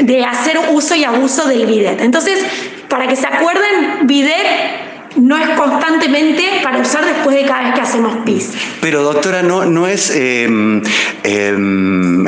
de 0.00 0.24
hacer 0.24 0.58
uso 0.70 0.94
y 0.94 1.04
abuso 1.04 1.46
del 1.46 1.66
bidet. 1.66 2.00
Entonces, 2.00 2.42
para 2.88 3.06
que 3.06 3.16
se 3.16 3.26
acuerden, 3.26 4.06
bidet 4.06 4.89
no 5.16 5.36
es 5.36 5.48
constantemente 5.50 6.60
para 6.62 6.78
usar 6.78 7.04
después 7.04 7.36
de 7.36 7.44
cada 7.44 7.64
vez 7.64 7.74
que 7.74 7.80
hacemos 7.80 8.16
pis. 8.24 8.52
Pero 8.80 9.02
doctora, 9.02 9.42
no, 9.42 9.64
no 9.64 9.86
es 9.86 10.10
em, 10.10 10.82
em, 11.24 12.26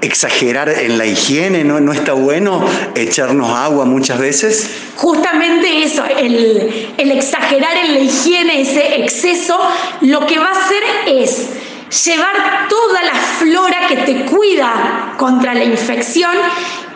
exagerar 0.00 0.68
en 0.68 0.98
la 0.98 1.06
higiene, 1.06 1.64
¿no? 1.64 1.80
¿no 1.80 1.92
está 1.92 2.12
bueno 2.12 2.64
echarnos 2.94 3.50
agua 3.50 3.84
muchas 3.84 4.18
veces? 4.18 4.70
Justamente 4.96 5.82
eso, 5.82 6.04
el, 6.04 6.92
el 6.96 7.10
exagerar 7.12 7.76
en 7.76 7.94
la 7.94 8.00
higiene, 8.00 8.60
ese 8.60 9.00
exceso, 9.02 9.58
lo 10.02 10.26
que 10.26 10.38
va 10.38 10.48
a 10.48 10.52
hacer 10.52 10.82
es 11.06 11.48
llevar 12.04 12.68
toda 12.68 13.02
la 13.02 13.14
flora 13.14 13.86
que 13.88 13.96
te 13.98 14.24
cuida 14.24 15.14
contra 15.16 15.54
la 15.54 15.64
infección 15.64 16.32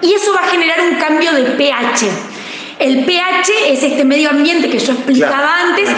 y 0.02 0.14
eso 0.14 0.32
va 0.32 0.40
a 0.40 0.50
generar 0.50 0.80
un 0.80 0.96
cambio 0.96 1.32
de 1.32 1.42
pH. 1.42 2.06
El 2.80 3.04
pH 3.04 3.52
es 3.68 3.82
este 3.82 4.04
medio 4.04 4.30
ambiente 4.30 4.70
que 4.70 4.78
yo 4.78 4.94
explicaba 4.94 5.54
antes 5.68 5.90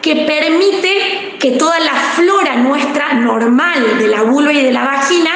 que 0.00 0.14
permite 0.14 1.36
que 1.40 1.50
toda 1.52 1.80
la 1.80 1.92
flora 2.14 2.54
nuestra 2.56 3.14
normal 3.14 3.98
de 3.98 4.06
la 4.06 4.22
vulva 4.22 4.52
y 4.52 4.62
de 4.62 4.70
la 4.70 4.84
vagina 4.84 5.30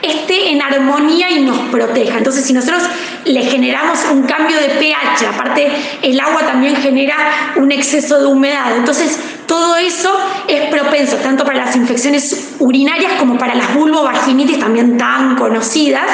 esté 0.00 0.50
en 0.50 0.62
armonía 0.62 1.30
y 1.30 1.40
nos 1.40 1.58
proteja. 1.70 2.16
Entonces, 2.16 2.46
si 2.46 2.54
nosotros 2.54 2.82
le 3.26 3.42
generamos 3.42 3.98
un 4.10 4.22
cambio 4.22 4.58
de 4.58 4.70
pH, 4.70 5.26
aparte 5.26 5.70
el 6.02 6.18
agua 6.18 6.40
también 6.46 6.76
genera 6.76 7.52
un 7.56 7.70
exceso 7.70 8.18
de 8.18 8.26
humedad, 8.26 8.74
entonces 8.74 9.18
todo 9.46 9.76
eso 9.76 10.10
es 10.46 10.70
propenso 10.70 11.16
tanto 11.16 11.44
para 11.44 11.66
las 11.66 11.76
infecciones 11.76 12.54
urinarias 12.58 13.12
como 13.18 13.36
para 13.36 13.54
las 13.54 13.74
vulvovaginitis 13.74 14.58
también 14.58 14.96
tan 14.96 15.36
conocidas. 15.36 16.06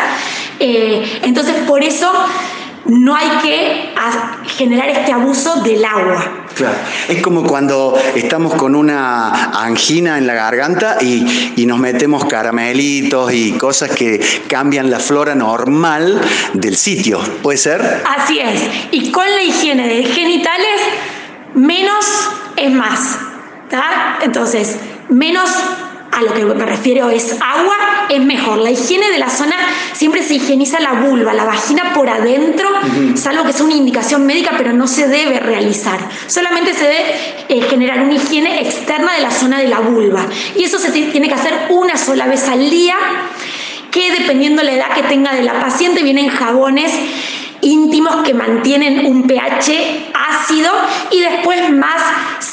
Eh, 0.59 1.21
entonces, 1.23 1.55
por 1.67 1.85
eso 1.85 2.11
no 2.87 3.15
hay 3.15 3.29
que 3.43 3.95
generar 4.57 4.89
este 4.91 5.13
abuso 5.13 5.63
del 5.63 5.85
agua. 5.85 6.47
Claro, 6.55 6.77
es 7.09 7.21
como 7.23 7.43
cuando 7.43 7.99
estamos 8.15 8.55
con 8.55 8.77
una 8.77 9.51
angina 9.65 10.19
en 10.19 10.27
la 10.27 10.35
garganta 10.35 10.99
y, 11.01 11.53
y, 11.57 11.67
nos 11.67 11.79
metemos 11.79 12.27
caramelitos 12.27 13.33
y 13.33 13.53
cosas 13.53 13.91
que 13.91 14.21
cambian 14.49 14.89
la 14.89 15.01
flora 15.01 15.35
normal 15.35 16.21
del 16.53 16.77
sitio, 16.77 17.19
¿puede 17.43 17.59
ser? 17.59 18.03
Así 18.07 18.39
es, 18.39 18.63
y 18.93 19.11
con 19.11 19.25
la 19.25 19.43
higiene 19.43 19.89
de 19.89 20.05
genitales, 20.05 20.81
menos 21.55 22.05
es 22.57 22.71
más, 22.71 23.19
¿está? 23.65 24.19
Entonces, 24.23 24.77
menos 25.09 25.51
a 26.15 26.23
lo 26.23 26.33
que 26.33 26.45
me 26.45 26.65
refiero 26.65 27.11
es 27.11 27.33
agua, 27.41 27.75
es 28.09 28.21
mejor. 28.21 28.59
La 28.59 28.71
higiene 28.71 29.11
de 29.11 29.19
la 29.19 29.29
zona 29.29 29.57
siempre 29.93 30.23
se 30.23 30.35
higieniza 30.35 30.79
la 30.79 30.93
vulva, 30.93 31.35
la 31.35 31.45
vagina 31.45 31.93
por 31.93 32.09
adentro, 32.09 32.69
salvo 33.15 33.45
que 33.45 33.53
sea 33.53 33.65
una 33.65 33.75
indicación 33.75 34.25
médica, 34.25 34.53
pero 34.57 34.73
no 34.73 34.87
se 34.87 35.09
debe 35.09 35.41
realizar. 35.41 35.99
Solamente 36.29 36.73
se 36.73 36.85
debe 36.85 37.15
eh, 37.49 37.63
generar 37.63 38.01
una 38.01 38.15
higiene 38.15 38.61
externa 38.61 39.15
de 39.15 39.23
la 39.23 39.31
zona 39.31 39.59
de 39.59 39.69
la 39.69 39.81
vulva. 39.81 40.27
Y 40.57 40.63
eso 40.63 40.79
se 40.79 40.91
tiene 40.93 41.29
que 41.29 41.35
hacer 41.35 41.67
una 41.71 41.97
sola 41.97 42.27
vez 42.27 42.49
al 42.49 42.71
día, 42.71 42.97
que 43.91 44.13
dependiendo 44.13 44.63
la 44.63 44.73
edad 44.73 44.95
que 44.95 45.03
tenga 45.03 45.35
de 45.35 45.43
la 45.43 45.61
paciente, 45.61 46.03
vienen 46.03 46.29
jabones 46.29 46.93
íntimos 47.61 48.17
que 48.25 48.35
mantienen 48.35 49.07
un 49.07 49.27
pH 49.27 50.13
ácido 50.15 50.71
y 51.11 51.21
después 51.21 51.71
más 51.71 52.03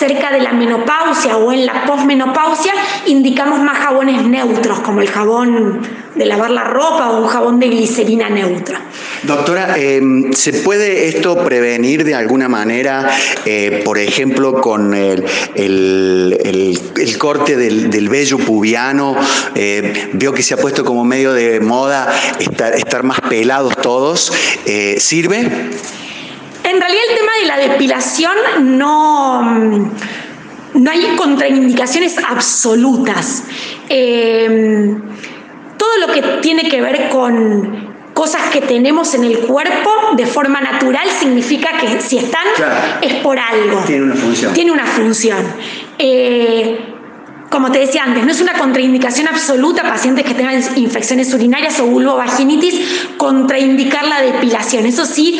cerca 0.01 0.31
de 0.31 0.39
la 0.39 0.51
menopausia 0.51 1.37
o 1.37 1.51
en 1.51 1.67
la 1.67 1.85
posmenopausia 1.85 2.73
indicamos 3.05 3.59
más 3.59 3.77
jabones 3.77 4.25
neutros 4.25 4.79
como 4.79 4.99
el 4.99 5.07
jabón 5.07 5.79
de 6.15 6.25
lavar 6.25 6.49
la 6.49 6.63
ropa 6.63 7.11
o 7.11 7.21
un 7.21 7.27
jabón 7.27 7.59
de 7.59 7.67
glicerina 7.67 8.27
neutra. 8.27 8.81
Doctora, 9.21 9.77
em, 9.77 10.33
¿se 10.33 10.53
puede 10.53 11.07
esto 11.07 11.43
prevenir 11.45 12.03
de 12.03 12.15
alguna 12.15 12.49
manera, 12.49 13.11
eh, 13.45 13.83
por 13.85 13.99
ejemplo, 13.99 14.59
con 14.59 14.95
el, 14.95 15.23
corte 17.19 17.55
del, 17.55 18.09
vello 18.09 18.39
pubiano? 18.39 19.15
Eh, 19.53 20.09
veo 20.13 20.33
que 20.33 20.41
se 20.41 20.55
ha 20.55 20.57
puesto 20.57 20.83
como 20.83 21.05
medio 21.05 21.31
de 21.33 21.59
moda 21.59 22.11
estar, 22.39 22.73
estar 22.73 23.03
más 23.03 23.21
pelados 23.21 23.77
todos. 23.77 24.33
Eh, 24.65 24.95
¿Sirve? 24.99 25.47
En 26.63 26.79
realidad 26.79 27.03
el 27.09 27.15
tema 27.17 27.31
de 27.41 27.47
la 27.47 27.57
depilación 27.57 28.35
no, 28.77 29.41
no 30.73 30.91
hay 30.91 31.15
contraindicaciones 31.15 32.17
absolutas. 32.17 33.43
Em, 33.89 35.01
todo 35.77 35.97
lo 35.99 36.13
que 36.13 36.21
tiene 36.41 36.69
que 36.69 36.81
ver 36.81 37.09
con 37.09 37.91
cosas 38.13 38.49
que 38.51 38.61
tenemos 38.61 39.13
en 39.15 39.23
el 39.23 39.39
cuerpo 39.39 39.89
de 40.15 40.25
forma 40.25 40.61
natural 40.61 41.09
significa 41.09 41.77
que 41.79 41.99
si 42.01 42.17
están 42.17 42.45
es 43.01 43.15
por 43.15 43.39
algo. 43.39 43.79
Tiene 43.85 44.03
una 44.03 44.15
función. 44.15 44.53
Tiene 44.53 44.71
una 44.71 44.85
función. 44.85 45.39
Eh, 45.97 46.90
como 47.51 47.69
te 47.69 47.79
decía 47.79 48.05
antes, 48.05 48.23
no 48.23 48.31
es 48.31 48.39
una 48.39 48.53
contraindicación 48.53 49.27
absoluta 49.27 49.83
pacientes 49.83 50.25
que 50.25 50.33
tengan 50.33 50.63
infecciones 50.77 51.33
urinarias 51.33 51.81
o 51.81 51.85
vulvovaginitis 51.85 53.09
contraindicar 53.17 54.07
la 54.07 54.21
depilación. 54.21 54.85
Eso 54.85 55.05
sí, 55.05 55.37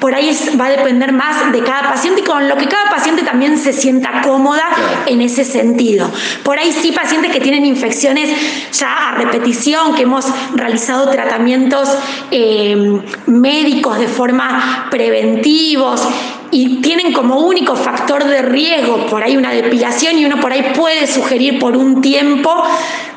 por 0.00 0.12
ahí 0.12 0.36
va 0.60 0.66
a 0.66 0.70
depender 0.70 1.12
más 1.12 1.52
de 1.52 1.62
cada 1.62 1.82
paciente 1.82 2.22
y 2.22 2.24
con 2.24 2.48
lo 2.48 2.56
que 2.56 2.66
cada 2.66 2.90
paciente 2.90 3.22
también 3.22 3.56
se 3.58 3.72
sienta 3.72 4.22
cómoda 4.22 4.64
en 5.06 5.22
ese 5.22 5.44
sentido. 5.44 6.10
Por 6.42 6.58
ahí 6.58 6.72
sí, 6.72 6.90
pacientes 6.90 7.30
que 7.30 7.40
tienen 7.40 7.64
infecciones 7.64 8.28
ya 8.72 9.10
a 9.10 9.14
repetición, 9.14 9.94
que 9.94 10.02
hemos 10.02 10.26
realizado 10.54 11.10
tratamientos 11.10 11.88
eh, 12.32 13.00
médicos 13.28 14.00
de 14.00 14.08
forma 14.08 14.88
preventivos 14.90 16.08
y 16.52 16.82
tienen 16.82 17.12
como 17.14 17.40
único 17.40 17.74
factor 17.74 18.24
de 18.24 18.42
riesgo 18.42 19.06
por 19.06 19.24
ahí 19.24 19.36
una 19.36 19.52
depilación 19.52 20.18
y 20.18 20.26
uno 20.26 20.38
por 20.38 20.52
ahí 20.52 20.72
puede 20.76 21.06
sugerir 21.06 21.58
por 21.58 21.76
un 21.76 22.02
tiempo 22.02 22.62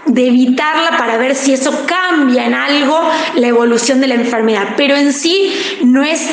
de 0.06 0.28
evitarla 0.28 0.98
para 0.98 1.17
ver 1.17 1.36
si 1.36 1.54
eso 1.54 1.86
cambia 1.86 2.45
en 2.45 2.54
algo 2.54 2.98
la 3.36 3.48
evolución 3.48 4.00
de 4.00 4.08
la 4.08 4.15
enfermedad. 4.15 4.69
Pero 4.78 4.95
en 4.95 5.12
sí 5.12 5.54
no 5.84 6.02
es 6.04 6.30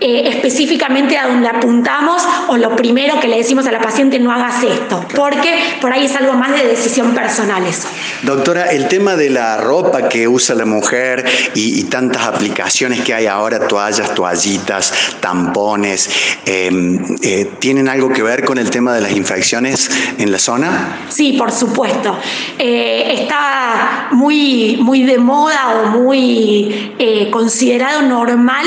eh, 0.00 0.28
específicamente 0.28 1.16
a 1.16 1.28
donde 1.28 1.48
apuntamos 1.48 2.20
o 2.48 2.56
lo 2.56 2.74
primero 2.74 3.20
que 3.20 3.28
le 3.28 3.38
decimos 3.38 3.66
a 3.66 3.72
la 3.72 3.80
paciente 3.80 4.18
no 4.18 4.32
hagas 4.32 4.62
esto, 4.64 5.04
porque 5.14 5.54
por 5.80 5.92
ahí 5.92 6.06
es 6.06 6.16
algo 6.16 6.32
más 6.34 6.52
de 6.52 6.66
decisión 6.66 7.14
personal 7.14 7.64
eso. 7.64 7.88
Doctora, 8.22 8.72
el 8.72 8.88
tema 8.88 9.14
de 9.14 9.30
la 9.30 9.56
ropa 9.56 10.08
que 10.08 10.26
usa 10.26 10.56
la 10.56 10.66
mujer 10.66 11.24
y, 11.54 11.84
tantas 11.84 12.26
aplicaciones 12.26 13.02
que 13.02 13.14
hay 13.14 13.26
ahora, 13.26 13.68
toallas, 13.68 14.14
toallitas, 14.14 14.92
tampones, 15.20 16.10
em, 16.44 16.98
eh, 17.22 17.50
¿tienen 17.60 17.88
algo 17.88 18.08
que 18.08 18.22
ver 18.22 18.44
con 18.44 18.58
el 18.58 18.70
tema 18.70 18.94
de 18.94 19.00
las 19.00 19.12
infecciones 19.12 19.90
en 20.18 20.32
la 20.32 20.38
zona? 20.38 21.06
Sí, 21.08 21.34
por 21.38 21.52
supuesto. 21.52 22.18
Eh, 22.58 23.20
está 23.20 24.08
muy, 24.10 24.76
muy 24.80 25.04
de 25.04 25.18
moda 25.18 25.82
o 25.84 25.86
muy 25.90 26.94
considerado 27.30 28.02
normal 28.02 28.66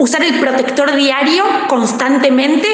usar 0.00 0.24
el 0.24 0.40
protector 0.40 0.94
diario 0.96 1.44
constantemente 1.68 2.66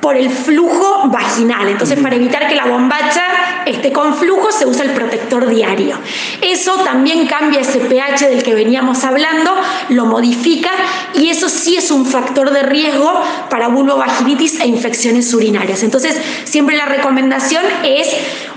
por 0.00 0.16
el 0.16 0.30
flujo 0.30 1.08
vaginal. 1.08 1.68
Entonces, 1.68 1.98
para 1.98 2.14
evitar 2.14 2.46
que 2.46 2.54
la 2.54 2.66
bombacha 2.66 3.24
esté 3.66 3.92
con 3.92 4.14
flujo, 4.14 4.52
se 4.52 4.64
usa 4.64 4.84
el 4.84 4.92
protector 4.92 5.48
diario. 5.48 5.98
Eso 6.40 6.76
también 6.84 7.26
cambia 7.26 7.60
ese 7.60 7.80
pH 7.80 8.28
del 8.28 8.44
que 8.44 8.54
veníamos 8.54 9.02
hablando, 9.02 9.56
lo 9.88 10.06
modifica 10.06 10.70
y 11.14 11.30
eso 11.30 11.48
sí 11.48 11.76
es 11.76 11.90
un 11.90 12.06
factor 12.06 12.52
de 12.52 12.62
riesgo 12.62 13.12
para 13.50 13.66
vulvovaginitis 13.66 14.60
e 14.60 14.68
infecciones 14.68 15.34
urinarias. 15.34 15.82
Entonces, 15.82 16.16
siempre 16.44 16.76
la 16.76 16.86
recomendación 16.86 17.64
es 17.82 18.06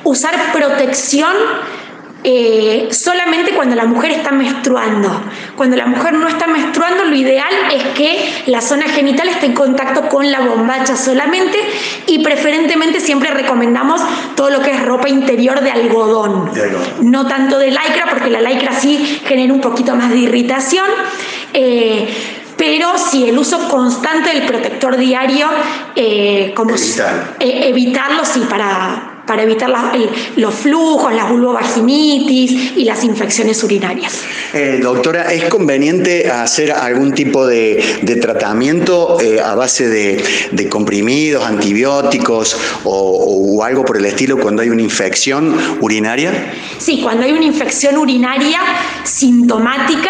usar 0.04 0.52
protección 0.54 1.34
eh, 2.22 2.90
solamente 2.92 3.52
cuando 3.52 3.76
la 3.76 3.86
mujer 3.86 4.12
está 4.12 4.32
menstruando. 4.32 5.10
Cuando 5.56 5.78
la 5.78 5.86
mujer 5.86 6.14
no 6.14 6.28
está 6.28 6.48
menstruando, 6.48 7.06
lo 7.06 7.16
ideal 7.16 7.54
es 7.74 7.84
que 7.96 8.44
la 8.48 8.62
zona 8.62 8.90
genital 8.90 9.30
esté 9.30 9.46
en 9.46 9.54
contacto 9.54 10.10
con 10.10 10.30
la 10.30 10.42
bombacha 10.42 10.98
solamente 10.98 11.58
y 12.08 12.22
preferentemente 12.24 13.00
siempre 13.00 13.32
recomendamos 13.32 14.02
todo 14.36 14.50
lo 14.50 14.62
que 14.62 14.72
es 14.72 14.86
ropa 14.86 15.08
interior 15.08 15.62
de 15.62 15.72
algodón. 15.72 16.52
No 17.02 17.26
tanto 17.28 17.58
de 17.58 17.68
lycra, 17.68 18.08
porque 18.10 18.30
la 18.30 18.42
lycra 18.42 18.74
sí 18.74 19.22
genera 19.26 19.54
un 19.54 19.62
poquito 19.62 19.96
más 19.96 20.10
de 20.10 20.18
irritación. 20.18 20.88
Eh, 21.54 22.08
pero 22.58 22.98
sí, 22.98 23.30
el 23.30 23.38
uso 23.38 23.70
constante 23.70 24.34
del 24.34 24.46
protector 24.46 24.98
diario, 24.98 25.48
eh, 25.96 26.52
como 26.54 26.76
evitarlo, 27.40 28.26
sí, 28.26 28.42
para, 28.50 29.09
para 29.30 29.44
evitar 29.44 29.70
los 30.38 30.56
flujos, 30.56 31.14
la 31.14 31.26
vulvovaginitis 31.26 32.76
y 32.76 32.84
las 32.84 33.04
infecciones 33.04 33.64
urinarias. 33.64 34.24
Eh, 34.56 34.80
doctora, 34.82 35.32
¿es 35.32 35.44
conveniente 35.46 36.32
hacer 36.32 36.72
algún 36.72 37.14
tipo 37.14 37.46
de, 37.46 37.80
tratamiento 38.20 39.22
eh, 39.22 39.40
a 39.40 39.54
base 39.54 39.88
de, 39.88 40.68
comprimidos, 40.68 41.46
antibióticos 41.46 42.58
o, 42.86 43.64
algo 43.64 43.86
por 43.86 43.98
el 43.98 44.06
estilo 44.06 44.40
cuando 44.40 44.64
hay 44.64 44.70
una 44.72 44.82
infección 44.82 45.56
urinaria? 45.80 46.32
Sí, 46.80 47.02
cuando 47.04 47.24
hay 47.24 47.34
una 47.34 47.46
infección 47.46 48.00
urinaria 48.00 48.60
sintomática, 49.04 50.10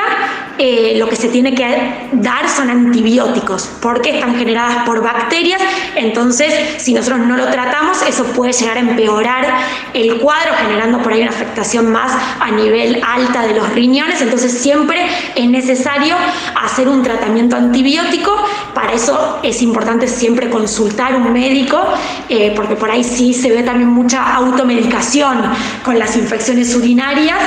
eh, 0.61 0.95
lo 0.97 1.07
que 1.07 1.15
se 1.15 1.29
tiene 1.29 1.55
que 1.55 2.09
dar 2.11 2.49
son 2.49 2.69
antibióticos, 2.69 3.69
porque 3.81 4.15
están 4.15 4.35
generadas 4.35 4.85
por 4.85 5.01
bacterias, 5.01 5.61
entonces 5.95 6.53
si 6.77 6.93
nosotros 6.93 7.21
no 7.21 7.37
lo 7.37 7.47
tratamos, 7.47 8.01
eso 8.05 8.25
puede 8.25 8.51
llegar 8.51 8.75
a 8.75 8.81
empeorar 8.81 9.45
el 9.93 10.19
cuadro, 10.19 10.51
generando 10.61 11.01
por 11.01 11.13
ahí 11.13 11.21
una 11.21 11.31
afectación 11.31 11.89
más 11.89 12.11
a 12.41 12.51
nivel 12.51 13.01
alta 13.07 13.47
de 13.47 13.53
los 13.53 13.69
riñones, 13.69 14.21
entonces 14.21 14.51
siempre 14.51 15.07
es 15.33 15.49
necesario 15.49 16.17
hacer 16.61 16.89
un 16.89 17.03
tratamiento 17.03 17.55
antibiótico, 17.55 18.35
para 18.73 18.91
eso 18.91 19.39
es 19.43 19.61
importante 19.61 20.09
siempre 20.09 20.49
consultar 20.49 21.15
un 21.15 21.31
médico, 21.31 21.81
eh, 22.27 22.51
porque 22.53 22.75
por 22.75 22.91
ahí 22.91 23.05
sí 23.05 23.33
se 23.33 23.49
ve 23.49 23.63
también 23.63 23.89
mucha 23.89 24.35
automedicación 24.35 25.41
con 25.85 25.97
las 25.97 26.17
infecciones 26.17 26.75
urinarias, 26.75 27.39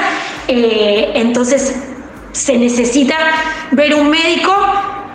eh, 0.48 1.12
entonces 1.14 1.74
se 2.32 2.56
necesita 2.56 3.16
ver 3.72 3.94
un 3.94 4.10
médico, 4.10 4.52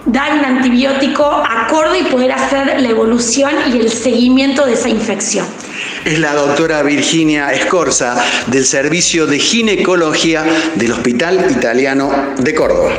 dar 0.05 0.33
un 0.33 0.45
antibiótico 0.45 1.25
acorde 1.25 1.99
y 1.99 2.03
poder 2.03 2.31
hacer 2.31 2.79
la 2.79 2.89
evolución 2.89 3.51
y 3.73 3.79
el 3.79 3.91
seguimiento 3.91 4.65
de 4.65 4.73
esa 4.73 4.89
infección. 4.89 5.45
Es 6.05 6.19
la 6.19 6.33
doctora 6.33 6.81
Virginia 6.83 7.51
Escorza 7.53 8.15
del 8.47 8.65
Servicio 8.65 9.27
de 9.27 9.39
Ginecología 9.39 10.45
del 10.75 10.93
Hospital 10.93 11.45
Italiano 11.51 12.33
de 12.37 12.53
Córdoba. 12.53 12.93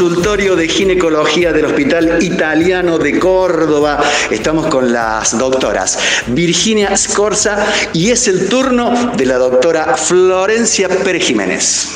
Consultorio 0.00 0.56
de 0.56 0.66
ginecología 0.66 1.52
del 1.52 1.66
Hospital 1.66 2.22
Italiano 2.22 2.96
de 2.96 3.18
Córdoba. 3.18 4.02
Estamos 4.30 4.66
con 4.68 4.90
las 4.90 5.38
doctoras 5.38 5.98
Virginia 6.28 6.96
Scorza 6.96 7.66
y 7.92 8.08
es 8.08 8.26
el 8.26 8.48
turno 8.48 9.12
de 9.14 9.26
la 9.26 9.36
doctora 9.36 9.98
Florencia 9.98 10.88
Pérez 10.88 11.26
Jiménez. 11.26 11.90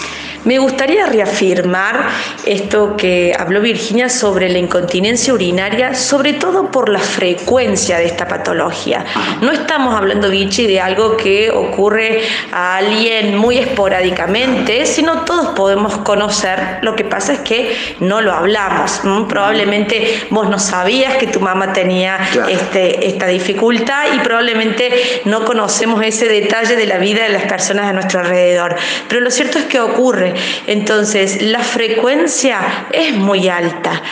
Me 0.45 0.59
gustaría 0.59 1.07
reafirmar 1.07 2.09
esto 2.45 2.97
que 2.99 3.35
habló 3.39 3.63
Virginia 3.63 4.11
sobre 4.11 4.51
la 4.51 4.59
incontinencia 4.59 5.33
urinaria, 5.33 5.95
sobre 5.95 6.35
todo 6.35 6.71
por 6.71 6.91
la 6.91 6.99
frecuencia 6.99 7.97
de 7.97 8.05
esta 8.05 8.29
patología. 8.29 9.07
No 9.41 9.53
estamos 9.53 9.95
hablando, 9.95 10.29
Vichy, 10.29 10.67
de 10.67 10.81
algo 10.81 11.17
que 11.17 11.51
ocurre 11.51 12.21
a 12.53 12.77
alguien 12.77 13.37
muy 13.39 13.57
esporádicamente, 13.57 14.85
sino 14.85 15.25
todos 15.25 15.55
podemos 15.55 15.97
conocer. 15.99 16.79
Lo 16.83 16.95
que 16.95 17.05
pasa 17.05 17.33
es 17.33 17.39
que 17.41 17.75
no 18.01 18.21
lo 18.21 18.35
hablamos. 18.35 19.01
Probablemente 19.27 20.27
vos 20.29 20.51
no 20.51 20.59
sabías 20.59 21.17
que 21.17 21.27
tu 21.27 21.41
mamá 21.41 21.73
tenía 21.73 22.19
este, 22.51 23.07
esta 23.07 23.29
dificultad 23.29 24.09
y 24.15 24.19
probablemente 24.19 25.23
no 25.25 25.47
conocemos 25.47 26.03
ese 26.05 26.29
detalle 26.29 26.77
de 26.77 26.87
la 26.87 26.99
vida 26.99 27.23
de 27.23 27.31
las 27.31 27.45
personas 27.45 27.87
a 27.87 27.95
nuestro 27.95 28.21
alrededor. 28.21 28.77
Pero 29.09 29.23
lo 29.23 29.31
cierto 29.31 29.59
es 29.59 29.65
que 29.65 29.81
ocurre. 29.81 30.34
Entonces, 30.67 31.43
la 31.43 31.61
frecuencia 31.61 32.87
es 32.93 33.15
muy 33.15 33.49
alta. 33.49 34.03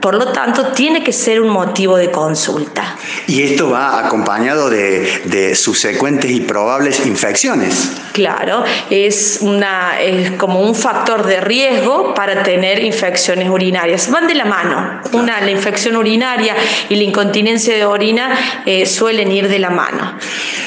Por 0.00 0.14
lo 0.14 0.30
tanto, 0.30 0.68
tiene 0.68 1.02
que 1.02 1.12
ser 1.12 1.40
un 1.40 1.48
motivo 1.48 1.96
de 1.96 2.10
consulta. 2.10 2.96
Y 3.26 3.42
esto 3.42 3.70
va 3.70 4.06
acompañado 4.06 4.70
de, 4.70 5.54
subsecuentes 5.56 6.30
y 6.30 6.40
probables 6.40 7.04
infecciones. 7.04 7.90
Claro, 8.12 8.62
es, 8.90 9.38
una, 9.40 10.00
es 10.00 10.30
como 10.32 10.60
un 10.60 10.74
factor 10.76 11.26
de 11.26 11.40
riesgo 11.40 12.14
para 12.14 12.44
tener 12.44 12.82
infecciones 12.84 13.50
urinarias. 13.50 14.08
Van 14.10 14.28
de 14.28 14.34
la 14.34 14.44
mano. 14.44 15.00
Una, 15.12 15.40
la 15.40 15.50
infección 15.50 15.96
urinaria 15.96 16.54
y 16.88 16.94
la 16.94 17.02
incontinencia 17.02 17.74
de 17.74 17.84
orina 17.84 18.62
eh, 18.66 18.86
suelen 18.86 19.32
ir 19.32 19.48
de 19.48 19.58
la 19.58 19.70
mano. 19.70 20.16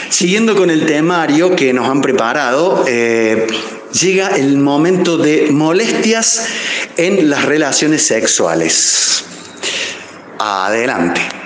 Siguiendo 0.10 0.58
con 0.58 0.70
el 0.70 0.86
temario 0.86 1.56
que 1.56 1.72
nos 1.72 1.88
han 1.88 2.02
preparado, 2.02 2.84
eh, 2.86 3.48
llega 3.92 4.30
el 4.30 4.58
momento 4.58 5.18
de 5.18 5.50
molestias 5.52 6.46
en 6.98 7.30
las 7.30 7.46
relaciones 7.46 8.04
sexuales. 8.04 9.24
Adelante. 10.40 11.41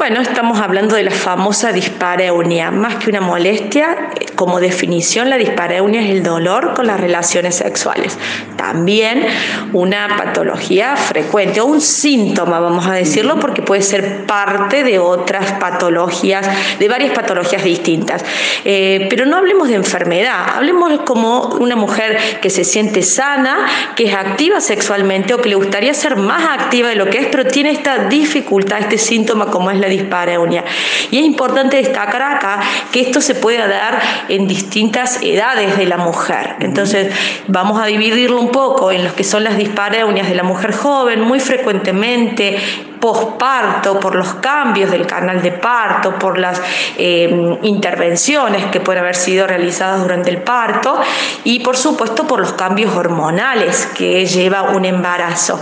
Bueno, 0.00 0.22
estamos 0.22 0.58
hablando 0.58 0.96
de 0.96 1.02
la 1.02 1.10
famosa 1.10 1.72
dispareunia. 1.72 2.70
Más 2.70 2.94
que 2.94 3.10
una 3.10 3.20
molestia, 3.20 4.08
como 4.34 4.58
definición, 4.58 5.28
la 5.28 5.36
dispareunia 5.36 6.00
es 6.00 6.08
el 6.08 6.22
dolor 6.22 6.72
con 6.72 6.86
las 6.86 6.98
relaciones 6.98 7.56
sexuales. 7.56 8.16
También 8.56 9.26
una 9.74 10.08
patología 10.16 10.96
frecuente 10.96 11.60
o 11.60 11.66
un 11.66 11.82
síntoma, 11.82 12.60
vamos 12.60 12.86
a 12.86 12.94
decirlo, 12.94 13.38
porque 13.40 13.60
puede 13.60 13.82
ser 13.82 14.24
parte 14.24 14.84
de 14.84 14.98
otras 14.98 15.52
patologías, 15.60 16.48
de 16.78 16.88
varias 16.88 17.12
patologías 17.12 17.62
distintas. 17.62 18.24
Eh, 18.64 19.06
pero 19.10 19.26
no 19.26 19.36
hablemos 19.36 19.68
de 19.68 19.74
enfermedad, 19.74 20.46
hablemos 20.56 21.00
como 21.00 21.56
una 21.60 21.76
mujer 21.76 22.16
que 22.40 22.48
se 22.48 22.64
siente 22.64 23.02
sana, 23.02 23.66
que 23.96 24.04
es 24.04 24.14
activa 24.14 24.62
sexualmente 24.62 25.34
o 25.34 25.42
que 25.42 25.50
le 25.50 25.56
gustaría 25.56 25.92
ser 25.92 26.16
más 26.16 26.58
activa 26.58 26.88
de 26.88 26.96
lo 26.96 27.10
que 27.10 27.18
es, 27.18 27.26
pero 27.26 27.44
tiene 27.44 27.70
esta 27.70 28.08
dificultad, 28.08 28.78
este 28.80 28.96
síntoma 28.96 29.50
como 29.50 29.70
es 29.70 29.78
la 29.78 29.89
dispareunia. 29.90 30.64
Y 31.10 31.18
es 31.18 31.24
importante 31.24 31.76
destacar 31.76 32.22
acá 32.22 32.60
que 32.92 33.00
esto 33.00 33.20
se 33.20 33.34
puede 33.34 33.58
dar 33.58 34.00
en 34.28 34.46
distintas 34.46 35.22
edades 35.22 35.76
de 35.76 35.86
la 35.86 35.98
mujer. 35.98 36.56
Entonces, 36.60 37.12
vamos 37.48 37.80
a 37.80 37.86
dividirlo 37.86 38.40
un 38.40 38.50
poco 38.50 38.90
en 38.92 39.04
los 39.04 39.12
que 39.12 39.24
son 39.24 39.44
las 39.44 39.56
dispareunias 39.56 40.28
de 40.28 40.34
la 40.34 40.42
mujer 40.42 40.72
joven, 40.72 41.20
muy 41.20 41.40
frecuentemente 41.40 42.58
posparto, 43.00 43.98
por 43.98 44.14
los 44.14 44.34
cambios 44.34 44.90
del 44.90 45.06
canal 45.06 45.42
de 45.42 45.52
parto, 45.52 46.18
por 46.18 46.38
las 46.38 46.60
eh, 46.96 47.58
intervenciones 47.62 48.66
que 48.66 48.80
pueden 48.80 49.02
haber 49.02 49.16
sido 49.16 49.46
realizadas 49.46 50.02
durante 50.02 50.30
el 50.30 50.42
parto 50.42 51.00
y 51.44 51.60
por 51.60 51.76
supuesto 51.76 52.26
por 52.26 52.40
los 52.40 52.52
cambios 52.52 52.94
hormonales 52.94 53.86
que 53.94 54.26
lleva 54.26 54.62
un 54.62 54.84
embarazo. 54.84 55.60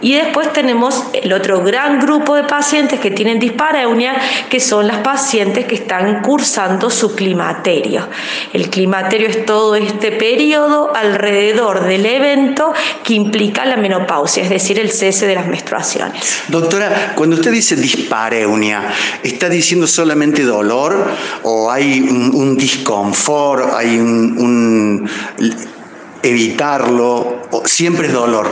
Y 0.00 0.14
después 0.14 0.52
tenemos 0.52 1.04
el 1.12 1.32
otro 1.32 1.62
gran 1.62 2.00
grupo 2.00 2.34
de 2.34 2.42
pacientes 2.42 2.98
que 2.98 3.12
tienen 3.12 3.38
dispareunia, 3.38 4.14
que 4.50 4.58
son 4.58 4.88
las 4.88 4.98
pacientes 4.98 5.64
que 5.66 5.76
están 5.76 6.22
cursando 6.22 6.90
su 6.90 7.14
climaterio. 7.14 8.08
El 8.52 8.68
climaterio 8.68 9.28
es 9.28 9.46
todo 9.46 9.76
este 9.76 10.10
periodo 10.10 10.92
alrededor 10.94 11.84
del 11.84 12.04
evento 12.04 12.72
que 13.04 13.14
implica 13.14 13.64
la 13.64 13.76
menopausia, 13.76 14.42
es 14.42 14.50
decir, 14.50 14.80
el 14.80 14.90
cese 14.90 15.26
de 15.26 15.36
las 15.36 15.46
menstruaciones. 15.46 16.42
Doctora, 16.72 17.12
cuando 17.16 17.36
usted 17.36 17.52
dice 17.52 17.76
dispareunia, 17.76 18.94
¿está 19.22 19.50
diciendo 19.50 19.86
solamente 19.86 20.42
dolor 20.42 21.06
o 21.42 21.70
hay 21.70 22.00
un, 22.00 22.34
un 22.34 22.56
disconfort, 22.56 23.74
hay 23.74 23.98
un, 23.98 25.06
evitarlo, 26.22 27.42
o 27.50 27.66
siempre 27.66 28.06
es 28.06 28.14
dolor? 28.14 28.48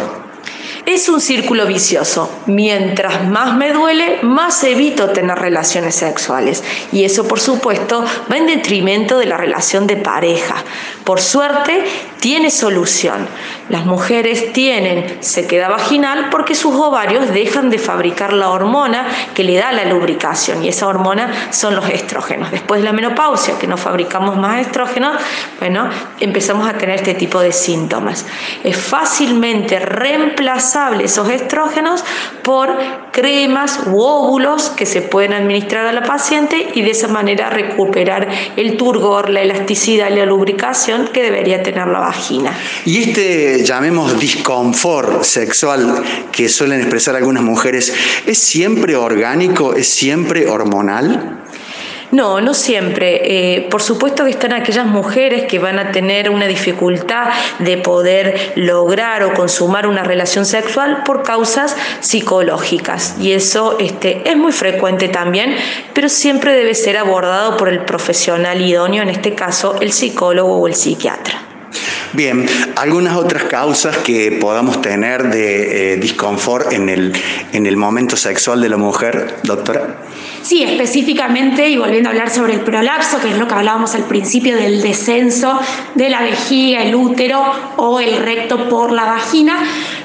Es 0.84 1.08
un 1.08 1.22
círculo 1.22 1.66
vicioso. 1.66 2.30
Mientras 2.44 3.26
más 3.26 3.56
me 3.56 3.72
duele, 3.72 4.18
más 4.22 4.62
evito 4.64 5.08
tener 5.10 5.38
relaciones 5.38 5.94
sexuales. 5.94 6.62
Y 6.92 7.04
eso, 7.04 7.26
por 7.26 7.40
supuesto, 7.40 8.04
va 8.30 8.36
en 8.36 8.46
detrimento 8.46 9.16
de 9.16 9.24
la 9.24 9.38
relación 9.38 9.86
de 9.86 9.96
pareja. 9.96 10.56
Por 11.04 11.22
suerte, 11.22 11.84
tiene 12.20 12.50
solución. 12.50 13.26
Las 13.68 13.86
mujeres 13.86 14.52
tienen 14.52 15.22
sequedad 15.22 15.70
vaginal 15.70 16.28
porque 16.30 16.54
sus 16.54 16.74
ovarios 16.74 17.32
dejan 17.32 17.70
de 17.70 17.78
fabricar 17.78 18.32
la 18.32 18.50
hormona 18.50 19.06
que 19.34 19.44
le 19.44 19.56
da 19.56 19.72
la 19.72 19.84
lubricación 19.84 20.64
y 20.64 20.68
esa 20.68 20.86
hormona 20.86 21.32
son 21.50 21.76
los 21.76 21.88
estrógenos. 21.88 22.50
Después 22.50 22.80
de 22.80 22.86
la 22.86 22.92
menopausia, 22.92 23.58
que 23.58 23.66
no 23.66 23.76
fabricamos 23.76 24.36
más 24.36 24.60
estrógenos, 24.60 25.16
bueno, 25.58 25.88
empezamos 26.18 26.68
a 26.68 26.74
tener 26.74 26.96
este 26.96 27.14
tipo 27.14 27.40
de 27.40 27.52
síntomas. 27.52 28.26
Es 28.64 28.76
fácilmente 28.76 29.78
reemplazable 29.78 31.04
esos 31.04 31.28
estrógenos 31.30 32.04
por 32.42 32.76
cremas 33.12 33.80
u 33.86 34.00
óvulos 34.00 34.70
que 34.70 34.84
se 34.84 35.02
pueden 35.02 35.32
administrar 35.32 35.86
a 35.86 35.92
la 35.92 36.02
paciente 36.02 36.70
y 36.74 36.82
de 36.82 36.90
esa 36.90 37.08
manera 37.08 37.50
recuperar 37.50 38.28
el 38.56 38.76
turgor, 38.76 39.30
la 39.30 39.42
elasticidad 39.42 40.10
y 40.10 40.16
la 40.16 40.26
lubricación 40.26 41.08
que 41.08 41.22
debería 41.22 41.62
tener 41.62 41.86
la 41.86 42.09
vagina. 42.10 42.52
Y 42.84 42.98
este, 42.98 43.64
llamemos, 43.64 44.18
disconfort 44.18 45.22
sexual 45.22 46.02
que 46.32 46.48
suelen 46.48 46.80
expresar 46.80 47.16
algunas 47.16 47.42
mujeres, 47.42 47.92
¿es 48.26 48.38
siempre 48.38 48.96
orgánico? 48.96 49.74
¿Es 49.74 49.88
siempre 49.88 50.48
hormonal? 50.48 51.40
No, 52.10 52.40
no 52.40 52.54
siempre. 52.54 53.20
Eh, 53.56 53.68
por 53.70 53.82
supuesto 53.82 54.24
que 54.24 54.30
están 54.30 54.52
aquellas 54.52 54.86
mujeres 54.86 55.46
que 55.46 55.58
van 55.58 55.78
a 55.78 55.92
tener 55.92 56.28
una 56.30 56.46
dificultad 56.46 57.28
de 57.60 57.76
poder 57.78 58.52
lograr 58.56 59.22
o 59.22 59.34
consumar 59.34 59.86
una 59.86 60.02
relación 60.02 60.44
sexual 60.44 61.02
por 61.04 61.22
causas 61.22 61.76
psicológicas. 62.00 63.14
Y 63.20 63.32
eso 63.32 63.78
este, 63.78 64.28
es 64.28 64.36
muy 64.36 64.52
frecuente 64.52 65.08
también, 65.08 65.54
pero 65.94 66.08
siempre 66.08 66.54
debe 66.54 66.74
ser 66.74 66.96
abordado 66.96 67.56
por 67.56 67.68
el 67.68 67.84
profesional 67.84 68.60
idóneo, 68.60 69.02
en 69.02 69.10
este 69.10 69.34
caso 69.34 69.76
el 69.80 69.92
psicólogo 69.92 70.56
o 70.56 70.66
el 70.66 70.74
psiquiatra. 70.74 71.49
Bien, 72.12 72.44
algunas 72.74 73.16
otras 73.16 73.44
causas 73.44 73.96
que 73.98 74.32
podamos 74.32 74.82
tener 74.82 75.30
de 75.30 75.92
eh, 75.92 75.96
disconfort 75.96 76.72
en 76.72 76.88
el, 76.88 77.12
en 77.52 77.66
el 77.66 77.76
momento 77.76 78.16
sexual 78.16 78.60
de 78.60 78.68
la 78.68 78.76
mujer, 78.76 79.36
doctora. 79.44 79.96
Sí, 80.42 80.64
específicamente, 80.64 81.68
y 81.68 81.76
volviendo 81.76 82.08
a 82.08 82.12
hablar 82.12 82.30
sobre 82.30 82.54
el 82.54 82.60
prolapso, 82.62 83.20
que 83.20 83.28
es 83.28 83.38
lo 83.38 83.46
que 83.46 83.54
hablábamos 83.54 83.94
al 83.94 84.04
principio 84.04 84.56
del 84.56 84.82
descenso 84.82 85.60
de 85.94 86.10
la 86.10 86.22
vejiga, 86.22 86.82
el 86.82 86.96
útero 86.96 87.44
o 87.76 88.00
el 88.00 88.16
recto 88.16 88.68
por 88.68 88.90
la 88.90 89.04
vagina, 89.04 89.58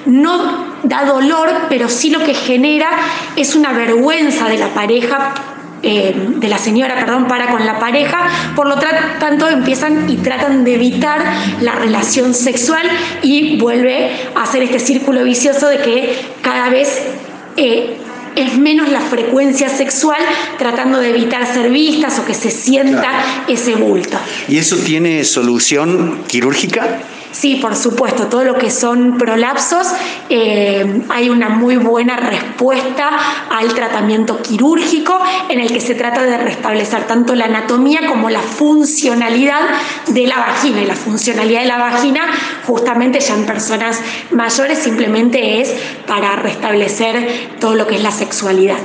no 0.05 0.75
da 0.83 1.05
dolor, 1.05 1.49
pero 1.69 1.89
sí 1.89 2.11
lo 2.11 2.19
que 2.19 2.35
genera 2.35 2.89
es 3.35 3.55
una 3.55 3.71
vergüenza 3.71 4.47
de 4.47 4.57
la 4.59 4.67
pareja 4.75 5.54
eh, 5.83 6.15
de 6.37 6.47
la 6.47 6.57
señora, 6.57 6.95
perdón, 6.95 7.27
para 7.27 7.51
con 7.51 7.65
la 7.65 7.79
pareja, 7.79 8.27
por 8.55 8.67
lo 8.67 8.75
tanto 9.19 9.47
empiezan 9.47 10.09
y 10.09 10.17
tratan 10.17 10.63
de 10.63 10.75
evitar 10.75 11.23
la 11.61 11.73
relación 11.73 12.33
sexual 12.33 12.85
y 13.21 13.57
vuelve 13.57 14.11
a 14.35 14.43
hacer 14.43 14.63
este 14.63 14.79
círculo 14.79 15.23
vicioso 15.23 15.67
de 15.67 15.77
que 15.79 16.15
cada 16.41 16.69
vez 16.69 17.01
eh, 17.57 17.97
es 18.35 18.57
menos 18.57 18.89
la 18.89 18.99
frecuencia 18.99 19.69
sexual 19.69 20.19
tratando 20.57 20.99
de 20.99 21.09
evitar 21.09 21.45
ser 21.53 21.69
vistas 21.69 22.19
o 22.19 22.25
que 22.25 22.33
se 22.33 22.51
sienta 22.51 23.43
ese 23.47 23.75
bulto. 23.75 24.17
¿Y 24.47 24.57
eso 24.57 24.77
tiene 24.77 25.23
solución 25.23 26.23
quirúrgica? 26.27 26.99
Sí, 27.37 27.55
por 27.55 27.75
supuesto, 27.75 28.27
todo 28.27 28.45
lo 28.45 28.57
que 28.57 28.71
son 28.71 29.17
prolapsos, 29.17 29.87
eh, 30.29 31.01
hay 31.09 31.29
una 31.29 31.49
muy 31.49 31.75
buena 31.75 32.15
respuesta 32.15 33.09
al 33.49 33.73
tratamiento 33.73 34.41
quirúrgico 34.41 35.19
en 35.49 35.59
el 35.59 35.67
que 35.67 35.81
se 35.81 35.95
trata 35.95 36.23
de 36.23 36.37
restablecer 36.37 37.03
tanto 37.07 37.35
la 37.35 37.45
anatomía 37.45 38.07
como 38.07 38.29
la 38.29 38.39
funcionalidad 38.39 39.59
de 40.07 40.27
la 40.27 40.37
vagina. 40.37 40.81
Y 40.81 40.85
la 40.85 40.95
funcionalidad 40.95 41.59
de 41.59 41.67
la 41.67 41.77
vagina, 41.77 42.21
justamente 42.65 43.19
ya 43.19 43.35
en 43.35 43.45
personas 43.45 43.99
mayores, 44.31 44.79
simplemente 44.79 45.59
es 45.59 45.73
para 46.07 46.37
restablecer 46.37 47.49
todo 47.59 47.75
lo 47.75 47.85
que 47.85 47.95
es 47.95 48.01
la 48.01 48.11
sexualidad. 48.11 48.77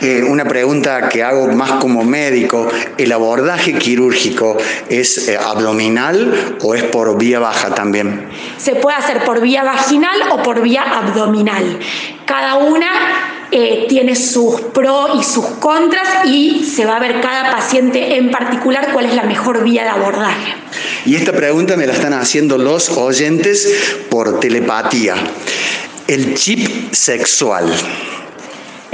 Eh, 0.00 0.24
una 0.28 0.44
pregunta 0.44 1.08
que 1.08 1.22
hago 1.22 1.46
más 1.46 1.72
como 1.72 2.02
médico, 2.02 2.68
¿el 2.98 3.12
abordaje 3.12 3.74
quirúrgico 3.74 4.56
es 4.88 5.28
eh, 5.28 5.38
abdominal 5.38 6.56
o 6.60 6.74
es 6.74 6.82
por 6.82 7.16
vía 7.16 7.38
baja 7.38 7.72
también? 7.84 8.28
Se 8.56 8.76
puede 8.76 8.96
hacer 8.96 9.24
por 9.24 9.42
vía 9.42 9.62
vaginal 9.62 10.18
o 10.30 10.42
por 10.42 10.62
vía 10.62 10.82
abdominal. 10.82 11.78
Cada 12.24 12.54
una 12.54 12.88
eh, 13.50 13.84
tiene 13.90 14.16
sus 14.16 14.58
pros 14.60 15.10
y 15.20 15.22
sus 15.22 15.44
contras 15.60 16.24
y 16.24 16.64
se 16.64 16.86
va 16.86 16.96
a 16.96 16.98
ver 16.98 17.20
cada 17.20 17.52
paciente 17.52 18.16
en 18.16 18.30
particular 18.30 18.88
cuál 18.94 19.04
es 19.04 19.14
la 19.14 19.24
mejor 19.24 19.62
vía 19.62 19.82
de 19.82 19.90
abordaje. 19.90 20.54
Y 21.04 21.16
esta 21.16 21.32
pregunta 21.32 21.76
me 21.76 21.86
la 21.86 21.92
están 21.92 22.14
haciendo 22.14 22.56
los 22.56 22.88
oyentes 22.88 23.68
por 24.08 24.40
telepatía. 24.40 25.16
El 26.08 26.34
chip 26.34 26.92
sexual. 26.92 27.70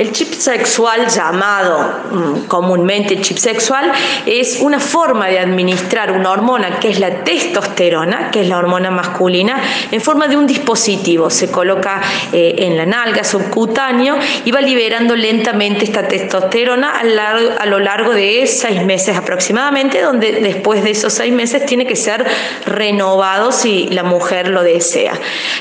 El 0.01 0.12
chip 0.12 0.32
sexual, 0.32 1.09
llamado 1.09 1.78
mm, 2.11 2.46
comúnmente 2.46 3.20
chip 3.20 3.36
sexual, 3.36 3.92
es 4.24 4.61
una 4.62 4.80
forma 4.80 5.26
de 5.26 5.38
administrar 5.38 6.12
una 6.12 6.30
hormona 6.30 6.78
que 6.80 6.88
es 6.88 6.98
la 6.98 7.22
testosterona, 7.22 8.30
que 8.30 8.40
es 8.40 8.48
la 8.48 8.57
hormona 8.57 8.90
masculina, 8.90 9.61
en 9.90 10.01
forma 10.01 10.26
de 10.26 10.38
un 10.38 10.46
dispositivo. 10.46 11.28
Se 11.28 11.51
coloca 11.51 12.01
eh, 12.32 12.55
en 12.61 12.78
la 12.78 12.86
nalga 12.86 13.24
subcutáneo 13.24 14.16
y 14.46 14.51
va 14.51 14.62
liberando 14.62 15.14
lentamente 15.14 15.84
esta 15.84 16.09
testosterona 16.09 16.98
a, 16.98 17.66
lo 17.66 17.78
largo 17.78 18.14
de 18.14 18.46
seis 18.46 18.82
meses 18.82 19.18
aproximadamente, 19.18 20.01
donde 20.01 20.32
después 20.32 20.82
de 20.82 20.92
esos 20.92 21.12
seis 21.12 21.30
meses 21.30 21.66
tiene 21.66 21.86
que 21.86 21.96
ser 21.96 22.24
renovado 22.64 23.53
si 23.53 23.88
la 23.88 24.05
mujer 24.05 24.48
lo 24.48 24.62
desea. 24.62 25.12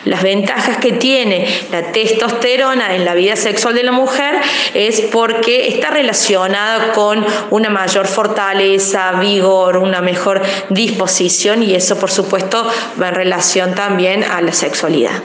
Las 0.06 0.24
ventajas 0.24 0.78
que 0.78 0.94
tiene 0.94 1.46
la 1.74 1.92
testosterona 1.92 2.96
en 2.96 3.04
la 3.04 3.16
vida 3.16 3.36
sexual 3.36 3.76
de 3.76 3.84
la 3.84 3.92
mujer 3.92 4.29
es 4.74 5.02
porque 5.02 5.68
está 5.68 5.90
relacionada 5.90 6.94
con 6.94 7.26
una 7.50 7.70
mayor 7.70 8.08
fortaleza, 8.08 9.14
vigor, 9.20 9.78
una 9.78 10.02
mejor 10.02 10.42
disposición 10.70 11.64
y 11.64 11.76
eso 11.76 11.98
por 11.98 12.12
supuesto 12.12 12.68
va 13.02 13.10
en 13.10 13.16
relación 13.16 13.76
también 13.76 14.24
a 14.24 14.42
la 14.42 14.54
sexualidad. 14.54 15.24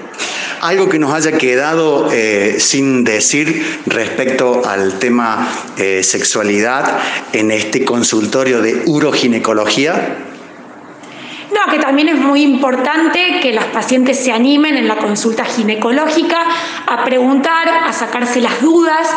Algo 0.60 0.88
que 0.88 0.98
nos 0.98 1.12
haya 1.12 1.36
quedado 1.36 2.08
eh, 2.12 2.56
sin 2.58 3.04
decir 3.04 3.80
respecto 3.86 4.62
al 4.66 4.98
tema 4.98 5.48
eh, 5.76 6.02
sexualidad 6.02 6.98
en 7.32 7.50
este 7.50 7.84
consultorio 7.84 8.62
de 8.62 8.82
uroginecología. 8.86 10.33
No, 11.54 11.70
que 11.70 11.78
también 11.78 12.08
es 12.08 12.16
muy 12.16 12.42
importante 12.42 13.38
que 13.40 13.52
las 13.52 13.66
pacientes 13.66 14.18
se 14.18 14.32
animen 14.32 14.76
en 14.76 14.88
la 14.88 14.96
consulta 14.96 15.44
ginecológica 15.44 16.38
a 16.84 17.04
preguntar, 17.04 17.68
a 17.68 17.92
sacarse 17.92 18.40
las 18.40 18.60
dudas, 18.60 19.08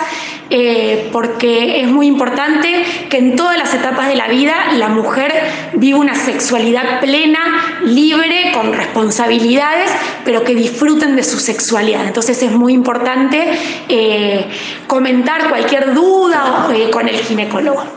eh, 0.52 1.10
porque 1.12 1.82
es 1.82 1.88
muy 1.88 2.06
importante 2.06 2.86
que 3.10 3.18
en 3.18 3.36
todas 3.36 3.58
las 3.58 3.74
etapas 3.74 4.08
de 4.08 4.16
la 4.16 4.28
vida 4.28 4.54
la 4.76 4.88
mujer 4.88 5.34
viva 5.74 5.98
una 5.98 6.14
sexualidad 6.14 7.00
plena, 7.00 7.80
libre, 7.84 8.52
con 8.54 8.72
responsabilidades, 8.72 9.92
pero 10.24 10.44
que 10.44 10.54
disfruten 10.54 11.16
de 11.16 11.24
su 11.24 11.40
sexualidad. 11.40 12.06
Entonces 12.06 12.44
es 12.44 12.52
muy 12.52 12.74
importante 12.74 13.48
eh, 13.90 14.46
comentar 14.86 15.50
cualquier 15.50 15.96
duda 15.96 16.70
eh, 16.72 16.92
con 16.92 17.10
el 17.10 17.18
ginecólogo. 17.18 17.97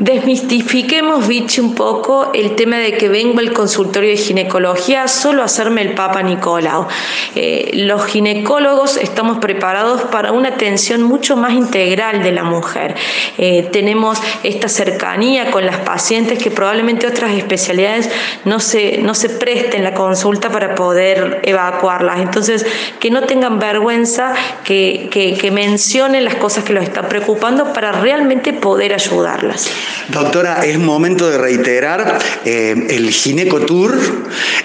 Desmistifiquemos, 0.00 1.28
un 1.58 1.74
poco 1.74 2.30
el 2.32 2.56
tema 2.56 2.78
de 2.78 2.92
que 2.96 3.10
vengo 3.10 3.38
al 3.38 3.52
consultorio 3.52 4.08
de 4.08 4.16
ginecología 4.16 5.06
solo 5.08 5.42
a 5.42 5.44
hacerme 5.44 5.82
el 5.82 5.92
Papa 5.92 6.22
Nicolau. 6.22 6.86
Eh, 7.34 7.70
los 7.74 8.06
ginecólogos 8.06 8.96
estamos 8.96 9.40
preparados 9.40 10.00
para 10.04 10.32
una 10.32 10.48
atención 10.48 11.02
mucho 11.02 11.36
más 11.36 11.52
integral 11.52 12.22
de 12.22 12.32
la 12.32 12.44
mujer. 12.44 12.94
Eh, 13.36 13.68
tenemos 13.72 14.18
esta 14.42 14.68
cercanía 14.68 15.50
con 15.50 15.66
las 15.66 15.76
pacientes 15.80 16.42
que 16.42 16.50
probablemente 16.50 17.06
otras 17.06 17.32
especialidades 17.32 18.08
no 18.46 18.58
se, 18.58 18.98
no 19.02 19.14
se 19.14 19.28
presten 19.28 19.84
la 19.84 19.92
consulta 19.92 20.48
para 20.48 20.74
poder 20.76 21.40
evacuarlas. 21.42 22.20
Entonces, 22.20 22.64
que 23.00 23.10
no 23.10 23.24
tengan 23.24 23.58
vergüenza, 23.58 24.32
que, 24.64 25.10
que 25.10 25.50
mencionen 25.50 26.24
las 26.24 26.36
cosas 26.36 26.64
que 26.64 26.72
los 26.72 26.84
están 26.84 27.06
preocupando 27.06 27.74
para 27.74 27.92
realmente 27.92 28.54
poder 28.54 28.94
ayudarlas. 28.94 29.70
Doctora, 30.08 30.64
es 30.64 30.78
momento 30.78 31.30
de 31.30 31.38
reiterar 31.38 32.18
eh, 32.44 32.86
el 32.90 33.10
Ginecotour 33.10 33.98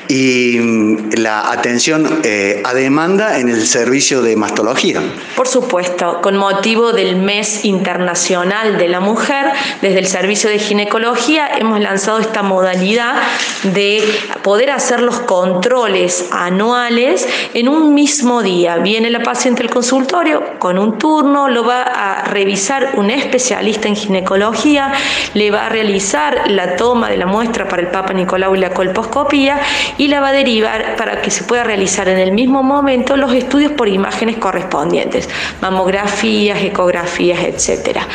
y 0.08 0.58
mm, 0.60 1.10
la 1.18 1.52
atención 1.52 2.22
eh, 2.24 2.62
a 2.64 2.74
demanda 2.74 3.40
en 3.40 3.50
el 3.50 3.66
servicio 3.66 4.22
de 4.22 4.36
mastología. 4.36 5.02
Por 5.36 5.48
supuesto, 5.48 6.22
con 6.22 6.38
motivo 6.38 6.94
del 6.94 7.16
mes 7.16 7.66
internacional 7.66 8.78
de 8.78 8.88
la 8.88 9.00
mujer, 9.00 9.52
desde 9.82 10.00
el 10.00 10.08
servicio 10.08 10.50
de 10.50 10.60
ginecología 10.60 11.48
hemos 11.58 11.80
lanzado 11.80 12.20
esta 12.20 12.44
modalidad 12.44 13.16
de 13.64 14.04
poder 14.44 14.72
hacer 14.72 15.02
los 15.02 15.20
controles 15.22 16.26
anuales 16.32 17.28
en 17.54 17.70
un 17.70 17.94
mismo 17.94 18.44
día. 18.44 18.78
Viene 18.78 19.10
la 19.10 19.22
paciente 19.22 19.64
al 19.64 19.70
consultorio 19.70 20.60
con 20.60 20.78
un 20.78 20.98
turno, 20.98 21.48
lo 21.50 21.64
va 21.64 21.84
a 21.84 22.24
revisar 22.26 22.94
un 22.96 23.10
especialista 23.10 23.88
en 23.88 23.96
ginecología, 23.96 24.94
le 25.34 25.52
va 25.52 25.66
a 25.66 25.70
realizar 25.70 26.50
la 26.50 26.76
toma 26.76 27.10
de 27.10 27.18
la 27.18 27.26
muestra 27.26 27.68
para 27.68 27.82
el 27.82 27.90
Papa 27.90 28.14
Nicolau 28.14 28.56
y 28.56 28.60
la 28.60 28.72
colposcopía 28.72 29.60
y 29.98 30.08
la 30.08 30.20
va 30.20 30.30
a 30.30 30.34
derivar 30.34 30.96
para 30.96 31.22
que 31.22 31.32
se 31.32 31.44
pueda 31.44 31.64
realizar 31.64 32.08
en 32.08 32.20
el 32.20 32.32
mismo 32.32 32.64
momento 32.64 33.18
los 33.18 33.34
estudios 33.34 33.72
por 33.72 33.88
imágenes 33.88 34.38
correspondientes, 34.38 35.30
mamografías, 35.62 36.62
ecografías, 36.62 37.44
etcétera 37.44 38.08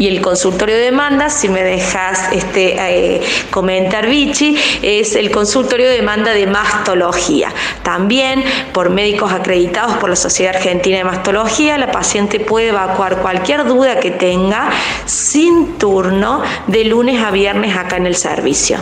y 0.00 0.08
el 0.08 0.20
consultorio 0.22 0.74
de 0.76 0.84
demanda, 0.84 1.28
si 1.28 1.50
me 1.50 1.62
dejas 1.62 2.32
este, 2.32 2.76
eh, 2.78 3.20
comentar, 3.50 4.08
Vichy, 4.08 4.56
es 4.80 5.14
el 5.14 5.30
consultorio 5.30 5.86
de 5.88 5.96
demanda 5.96 6.32
de 6.32 6.46
mastología. 6.46 7.52
También 7.82 8.42
por 8.72 8.88
médicos 8.88 9.30
acreditados 9.30 9.98
por 9.98 10.08
la 10.08 10.16
Sociedad 10.16 10.56
Argentina 10.56 10.96
de 10.96 11.04
Mastología, 11.04 11.76
la 11.76 11.92
paciente 11.92 12.40
puede 12.40 12.68
evacuar 12.68 13.18
cualquier 13.18 13.66
duda 13.66 14.00
que 14.00 14.10
tenga 14.10 14.70
sin 15.04 15.76
turno 15.76 16.42
de 16.66 16.84
lunes 16.84 17.22
a 17.22 17.30
viernes 17.30 17.76
acá 17.76 17.98
en 17.98 18.06
el 18.06 18.16
servicio. 18.16 18.78